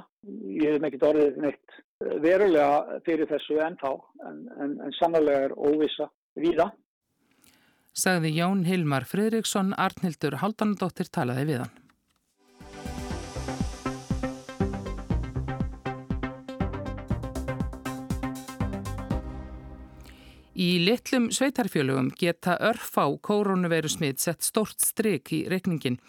Ég 0.58 0.76
hef 0.76 0.86
ekki 0.90 1.00
orðið 1.08 1.40
neitt 1.46 1.78
verulega 2.26 3.00
fyrir 3.08 3.32
þessu 3.32 3.58
ennþá 3.64 3.94
en, 4.28 4.44
en, 4.60 4.76
en 4.84 4.94
sannlega 4.98 5.48
er 5.48 5.56
óvissa 5.56 6.10
víða. 6.36 6.68
Sagði 7.96 8.36
Jón 8.36 8.66
Hilmar 8.68 9.08
Fridriksson, 9.08 9.72
Arnhildur 9.72 10.42
Haldanadóttir 10.42 11.08
talaði 11.10 11.48
við 11.48 11.64
hann. 11.64 11.76
Í 20.58 20.80
litlum 20.82 21.28
sveitarfjölugum 21.30 22.08
geta 22.18 22.56
örfá 22.66 23.04
koronaviru 23.22 23.86
smitt 23.92 24.18
sett 24.18 24.42
stort 24.42 24.80
stryk 24.82 25.30
í 25.36 25.44
rekningin. 25.46 26.00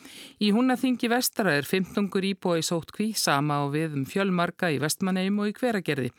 Í 0.42 0.50
húnaþingi 0.56 1.06
vestara 1.12 1.54
er 1.60 1.68
15 1.70 2.10
íbúi 2.32 2.64
sótkví, 2.66 3.12
sama 3.14 3.60
á 3.62 3.70
við 3.70 3.94
um 4.00 4.08
fjölmarka 4.10 4.72
í 4.74 4.80
vestmanneim 4.82 5.38
og 5.38 5.52
í 5.52 5.54
hveragerði. 5.54 6.10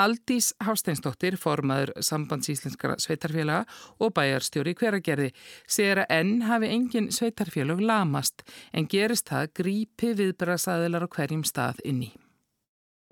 Aldís 0.00 0.54
Hásteinsdóttir, 0.64 1.36
formaður 1.36 1.92
sambandsíslenskara 2.00 2.96
sveitarfjölaga 2.96 3.68
og 4.00 4.16
bæjarstjóri 4.16 4.72
í 4.72 4.80
hveragerði, 4.80 5.28
segir 5.68 6.00
að 6.06 6.16
enn 6.16 6.34
hafi 6.48 6.72
engin 6.72 7.12
sveitarfjölug 7.12 7.84
lamast 7.84 8.48
en 8.72 8.88
gerist 8.88 9.28
það 9.28 9.52
grípi 9.60 10.16
viðbærasaðilar 10.16 11.04
á 11.04 11.12
hverjum 11.12 11.44
stað 11.44 11.84
inni. 11.84 12.14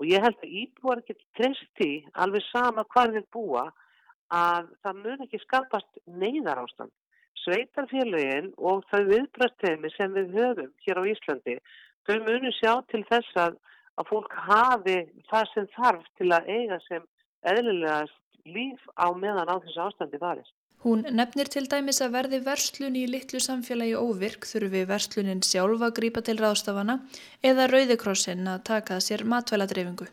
Og 0.01 0.09
ég 0.09 0.25
held 0.25 0.41
að 0.41 0.61
íbúar 0.65 1.05
getur 1.05 1.29
treyst 1.37 1.85
í 1.85 1.95
alveg 2.17 2.43
sama 2.49 2.89
hvað 2.89 3.19
við 3.21 3.33
búa 3.37 3.71
að 4.33 4.71
það 4.83 5.01
mun 5.05 5.25
ekki 5.27 5.41
skapast 5.43 6.01
neyðar 6.07 6.63
ástand. 6.65 6.93
Sveitarfélagin 7.45 8.53
og 8.57 8.85
þau 8.91 9.03
viðbrastemi 9.11 9.91
sem 9.97 10.13
við 10.17 10.33
höfum 10.39 10.73
hér 10.87 11.01
á 11.01 11.05
Íslandi, 11.13 11.57
þau 12.09 12.17
munu 12.25 12.53
sjá 12.57 12.73
til 12.89 13.05
þess 13.11 13.37
að, 13.37 13.59
að 14.01 14.11
fólk 14.11 14.37
hafi 14.49 14.99
það 15.31 15.51
sem 15.53 15.71
þarf 15.77 16.07
til 16.19 16.31
að 16.33 16.49
eiga 16.49 16.81
sem 16.89 17.05
eðlilegast 17.45 18.21
líf 18.49 18.81
á 18.97 19.13
meðan 19.13 19.51
á 19.53 19.57
þessu 19.61 19.85
ástandi 19.85 20.21
varist. 20.21 20.55
Hún 20.85 21.01
nefnir 21.17 21.49
til 21.49 21.65
dæmis 21.65 22.03
að 22.05 22.13
verði 22.13 22.41
verslun 22.45 22.97
í 23.01 23.07
litlu 23.09 23.39
samfélagi 23.41 23.95
óvirk 23.97 24.45
þurfi 24.45 24.83
verslunin 24.89 25.41
sjálfa 25.41 25.89
að 25.89 25.95
grípa 25.99 26.21
til 26.25 26.37
ráðstafana 26.37 26.99
eða 27.41 27.71
rauðikrossin 27.73 28.45
að 28.53 28.67
taka 28.69 29.01
sér 29.01 29.25
matvæladreyfingu. 29.25 30.11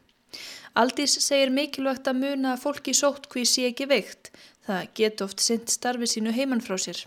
Aldís 0.80 1.18
segir 1.20 1.50
mikilvægt 1.52 2.08
að 2.08 2.20
muna 2.22 2.54
að 2.56 2.62
fólki 2.64 2.94
sóttkví 2.96 3.44
sé 3.44 3.66
ekki 3.68 3.90
veikt. 3.92 4.30
Það 4.64 4.86
get 4.96 5.24
oft 5.26 5.44
sint 5.44 5.74
starfi 5.74 6.08
sínu 6.08 6.32
heimann 6.32 6.64
frá 6.64 6.78
sér. 6.80 7.02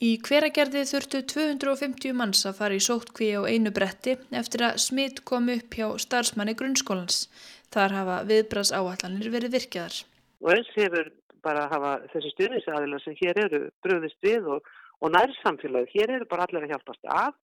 Í 0.00 0.18
hveragerði 0.24 0.82
þurftu 0.88 1.22
250 1.32 2.14
manns 2.16 2.44
að 2.48 2.58
fara 2.60 2.76
í 2.76 2.82
sóttkví 2.84 3.30
á 3.36 3.44
einu 3.48 3.72
bretti 3.72 4.18
eftir 4.36 4.66
að 4.68 4.78
smitt 4.84 5.24
kom 5.28 5.48
upp 5.52 5.76
hjá 5.76 5.88
starfsmanni 6.04 6.56
grunnskólans. 6.56 7.26
Þar 7.72 7.96
hafa 7.96 8.16
viðbras 8.28 8.72
áallanir 8.72 9.32
verið 9.32 9.56
virkjaðar. 9.56 9.96
Og 10.44 10.52
eins 10.56 10.70
hefur 10.76 11.12
bara 11.44 11.66
að 11.66 11.74
hafa 11.76 11.92
þessi 12.12 12.32
stjórnisaðila 12.34 13.00
sem 13.00 13.16
hér 13.20 13.44
eru 13.46 13.60
bröðist 13.84 14.20
við 14.24 14.48
og, 14.56 14.72
og 15.00 15.12
nærsamfélagi. 15.16 15.92
Hér 15.94 16.18
eru 16.18 16.28
bara 16.28 16.48
allir 16.48 16.66
að 16.66 16.74
hjálpast 16.74 17.12
af 17.16 17.36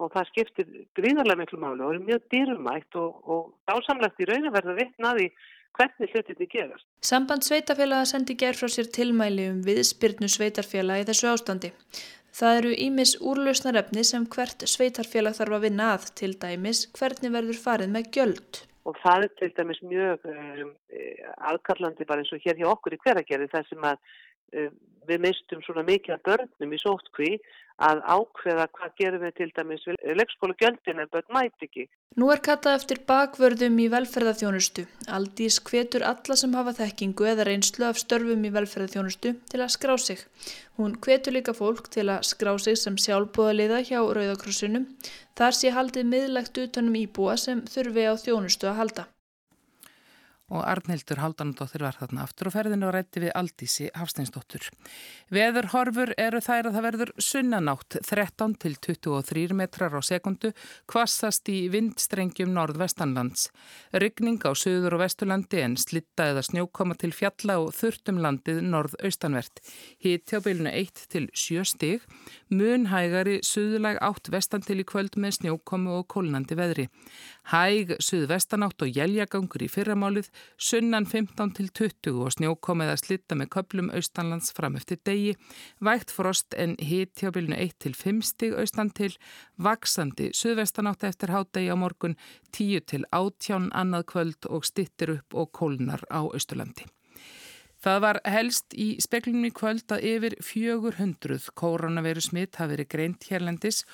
og 0.00 0.12
það 0.14 0.28
skiptir 0.30 0.68
gríðarlega 0.98 1.40
miklu 1.42 1.60
máli 1.62 1.84
og 1.86 1.94
er 1.94 2.04
mjög 2.04 2.28
dýrumætt 2.32 3.00
og, 3.00 3.18
og 3.24 3.42
dásamlegt 3.70 4.20
í 4.20 4.28
rauninu 4.28 4.52
verða 4.54 4.76
vittnaði 4.78 5.28
hvernig 5.78 6.14
hlutinni 6.14 6.48
gerast. 6.50 6.86
Samband 7.06 7.46
sveitafélaga 7.46 8.08
sendi 8.10 8.36
gerð 8.38 8.62
frá 8.62 8.72
sér 8.74 8.88
tilmæli 8.94 9.50
um 9.52 9.60
viðspyrnu 9.66 10.30
sveitarfélaga 10.30 11.04
í 11.04 11.10
þessu 11.10 11.30
ástandi. 11.30 11.70
Það 12.36 12.56
eru 12.60 12.72
ímis 12.86 13.16
úrlausnarefni 13.26 14.04
sem 14.06 14.26
hvert 14.30 14.66
sveitarfélag 14.72 15.36
þarf 15.38 15.56
að 15.56 15.64
vinna 15.66 15.92
að 15.96 16.10
til 16.20 16.32
dæmis 16.42 16.84
hvernig 16.98 17.32
verður 17.34 17.62
farið 17.64 17.94
með 17.96 18.10
gjöld. 18.16 18.60
Og 18.88 18.96
það 19.02 19.26
er 19.26 19.32
til 19.38 19.50
dæmis 19.56 19.80
mjög 19.84 20.28
um, 20.30 20.70
aðkallandi 21.50 22.06
bara 22.08 22.22
eins 22.22 22.32
og 22.34 22.42
hér 22.44 22.58
hjá 22.60 22.70
okkur 22.70 22.96
í 22.96 23.00
hveragerði 23.02 23.50
þar 23.52 23.66
sem 23.68 23.88
að 23.90 24.14
við 25.10 25.24
mistum 25.24 25.62
svona 25.64 25.84
mikið 25.86 26.16
af 26.16 26.22
börnum 26.28 26.74
í 26.74 26.78
sóttkví 26.80 27.32
að 27.80 28.02
ákveða 28.04 28.66
hvað 28.76 28.96
gerum 29.00 29.22
við 29.24 29.36
til 29.38 29.48
dæmis 29.56 29.86
leikskóla 30.18 30.56
gjöldin 30.60 31.00
en 31.00 31.10
börn 31.12 31.32
mæti 31.32 31.66
ekki. 31.66 31.86
Nú 32.20 32.28
er 32.34 32.42
kattað 32.44 32.76
eftir 32.76 33.00
bakvörðum 33.08 33.78
í 33.80 33.86
velferðarþjónustu. 33.94 34.84
Aldís 35.16 35.56
hvetur 35.64 36.04
alla 36.04 36.36
sem 36.36 36.56
hafa 36.58 36.74
þekkingu 36.76 37.28
eða 37.32 37.46
reynslu 37.48 37.86
af 37.88 38.00
störfum 38.02 38.44
í 38.44 38.52
velferðarþjónustu 38.56 39.32
til 39.52 39.60
að 39.60 39.72
skrá 39.76 39.94
sig. 40.02 40.26
Hún 40.76 40.98
hvetur 41.00 41.36
líka 41.38 41.54
fólk 41.56 41.88
til 41.94 42.08
að 42.08 42.26
skrá 42.28 42.52
sig 42.60 42.76
sem 42.80 42.98
sjálfbúðaliða 43.00 43.80
hjá 43.88 44.00
Rauðakrossunum. 44.02 44.90
Þar 45.40 45.56
sé 45.56 45.72
haldið 45.72 46.12
miðlegt 46.12 46.60
utanum 46.66 47.00
íbúa 47.00 47.38
sem 47.40 47.64
þurfi 47.70 48.04
á 48.12 48.14
þjónustu 48.20 48.68
að 48.68 48.78
halda 48.82 49.08
og 50.50 50.64
Arnhildur 50.66 51.20
Haldanadóttir 51.22 51.84
var 51.84 51.96
þarna 51.98 52.24
aftur 52.26 52.50
og 52.50 52.54
ferðinu 52.56 52.88
og 52.88 52.94
rætti 52.96 53.22
við 53.22 53.34
Aldísi 53.38 53.86
Hafsteinsdóttur. 53.94 54.66
Veðurhorfur 55.30 56.12
eru 56.18 56.40
þær 56.42 56.70
að 56.70 56.76
það 56.76 56.86
verður 56.88 57.12
sunnanátt 57.22 57.98
13 58.08 58.56
til 58.62 58.74
23 58.82 59.56
metrar 59.56 59.94
á 59.94 60.00
sekundu 60.02 60.50
kvassast 60.90 61.48
í 61.52 61.68
vindstrengjum 61.70 62.50
norðvestanlands. 62.56 63.48
Ryggning 63.94 64.42
á 64.42 64.50
söður 64.58 64.98
og 64.98 65.04
vesturlandi 65.04 65.62
en 65.62 65.78
slitta 65.78 66.30
eða 66.32 66.42
snjókoma 66.48 66.98
til 66.98 67.12
fjalla 67.14 67.60
og 67.62 67.70
þurftum 67.78 68.18
landið 68.24 68.62
norðaustanvert. 68.66 69.62
Hitt 70.02 70.34
hjá 70.34 70.42
bylunu 70.42 70.74
1 70.74 71.06
til 71.14 71.30
7 71.30 71.64
stig, 71.70 72.02
mun 72.50 72.88
hægari 72.90 73.38
söðulag 73.46 74.02
átt 74.02 74.32
vestan 74.34 74.66
til 74.66 74.80
í 74.82 74.88
kvöld 74.88 75.14
með 75.20 75.38
snjókomu 75.38 76.00
og 76.00 76.08
kólnandi 76.10 76.58
veðri. 76.58 76.88
Hæg 77.54 77.96
söðvestanátt 78.02 78.82
og 78.82 78.90
jæljagangur 78.98 79.62
í 79.62 79.70
fyrramálið 79.70 80.30
sunnan 80.58 81.06
15 81.06 81.54
til 81.56 81.70
20 81.74 82.22
og 82.24 82.34
snjókomið 82.36 82.92
að 82.92 83.00
slitta 83.02 83.38
með 83.38 83.50
köplum 83.56 83.90
austanlands 83.94 84.52
fram 84.56 84.76
eftir 84.80 85.00
degi, 85.04 85.34
vægt 85.80 86.10
frost 86.14 86.54
en 86.54 86.76
bylnu 86.76 87.56
1 87.56 87.78
til 87.78 87.94
5 87.94 88.22
stig 88.22 88.54
austan 88.54 88.90
til, 88.90 89.16
vaksandi 89.56 90.30
suðvestanátt 90.36 91.04
eftir 91.04 91.34
hádegi 91.34 91.72
á 91.72 91.76
morgun 91.76 92.16
10 92.52 92.86
til 92.86 93.04
18 93.10 93.70
annað 93.72 94.06
kvöld 94.12 94.50
og 94.50 94.64
stittir 94.64 95.18
upp 95.18 95.34
og 95.34 95.52
kólnar 95.52 96.02
á 96.10 96.20
austurlandi. 96.24 96.86
Það 97.80 98.00
var 98.04 98.18
helst 98.28 98.74
í 98.76 98.86
speklunum 99.00 99.46
í 99.48 99.52
kvöld 99.56 99.92
að 99.94 100.02
yfir 100.04 100.34
400 100.44 101.54
koronaviru 101.56 102.20
smitt 102.20 102.58
hafi 102.60 102.74
verið 102.74 102.90
greint 102.92 103.24
hérlendis 103.30 103.86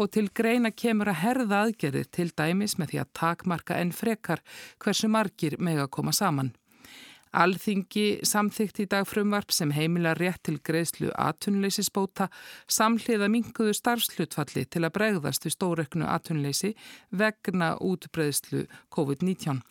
og 0.00 0.14
til 0.16 0.30
greina 0.32 0.72
kemur 0.72 1.12
að 1.12 1.20
herða 1.26 1.60
aðgerðir 1.66 2.08
til 2.08 2.30
dæmis 2.32 2.78
með 2.80 2.94
því 2.94 3.02
að 3.02 3.14
takmarka 3.20 3.76
en 3.76 3.92
frekar 3.92 4.40
hversu 4.80 5.12
margir 5.12 5.58
meg 5.60 5.82
að 5.82 5.92
koma 5.98 6.16
saman. 6.16 6.54
Alþingi 7.34 8.20
samþygt 8.22 8.78
í 8.84 8.86
dag 8.90 9.08
frumvarp 9.10 9.50
sem 9.54 9.72
heimila 9.74 10.12
rétt 10.14 10.44
til 10.46 10.60
greiðslu 10.62 11.10
atunleysisbóta 11.18 12.28
samhliða 12.70 13.26
minguðu 13.32 13.74
starfslutfalli 13.74 14.62
til 14.70 14.84
að 14.84 14.94
bregðast 14.98 15.46
við 15.48 15.56
stóreknu 15.56 16.06
atunleysi 16.06 16.72
vegna 17.10 17.74
útbreiðslu 17.82 18.64
COVID-19. 18.94 19.64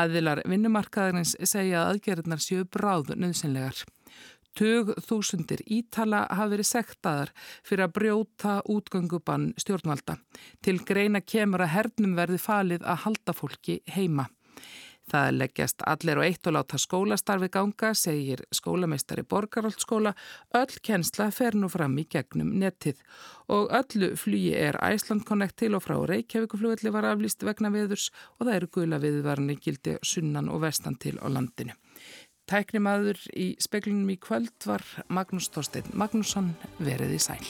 Aðilar 0.00 0.40
vinnumarkaðarins 0.48 1.36
segja 1.44 1.84
að 1.84 1.94
aðgerðnar 1.94 2.44
séu 2.44 2.64
bráð 2.64 3.12
nöðsynlegar. 3.20 3.84
Tug 4.56 4.90
þúsundir 5.04 5.60
ítala 5.70 6.24
hafi 6.26 6.56
verið 6.56 6.68
sektaðar 6.72 7.30
fyrir 7.62 7.84
að 7.86 7.94
brjóta 8.00 8.56
útgöngubann 8.64 9.52
stjórnvalda. 9.60 10.16
Til 10.64 10.80
greina 10.88 11.20
kemur 11.20 11.62
að 11.64 11.74
hernum 11.76 12.16
verði 12.18 12.40
falið 12.42 12.84
að 12.88 13.02
halda 13.04 13.36
fólki 13.36 13.78
heima. 13.94 14.26
Það 15.10 15.30
leggjast 15.40 15.82
allir 15.90 16.20
og 16.20 16.26
eitt 16.26 16.46
og 16.46 16.54
láta 16.54 16.78
skólastarfi 16.78 17.48
ganga, 17.50 17.90
segir 17.98 18.44
skólameistari 18.54 19.24
Borgarholtskóla. 19.26 20.12
Öll 20.54 20.76
kennsla 20.86 21.30
fer 21.34 21.58
nú 21.58 21.70
fram 21.72 21.96
í 21.98 22.06
gegnum 22.10 22.52
nettið 22.62 23.00
og 23.50 23.72
öllu 23.74 24.12
flugi 24.20 24.54
er 24.54 24.78
Æsland 24.78 25.26
Connect 25.26 25.58
til 25.64 25.74
og 25.74 25.82
frá 25.82 25.96
Reykjavíkuflugvelli 25.98 26.94
var 26.94 27.08
aflýst 27.10 27.42
vegna 27.46 27.72
veðurs 27.74 28.10
og 28.38 28.46
það 28.46 28.54
eru 28.54 28.70
guðla 28.78 29.02
viðvarni 29.02 29.58
gildi 29.58 29.98
sunnan 30.06 30.52
og 30.52 30.62
vestan 30.62 30.98
til 31.02 31.18
á 31.18 31.26
landinu. 31.26 31.74
Tæknimaður 32.50 33.18
í 33.34 33.52
speklunum 33.62 34.14
í 34.14 34.18
kvöld 34.22 34.66
var 34.66 34.86
Magnús 35.10 35.50
Þorstein 35.54 35.90
Magnússon 35.94 36.54
verið 36.78 37.18
í 37.18 37.22
sæl. 37.22 37.46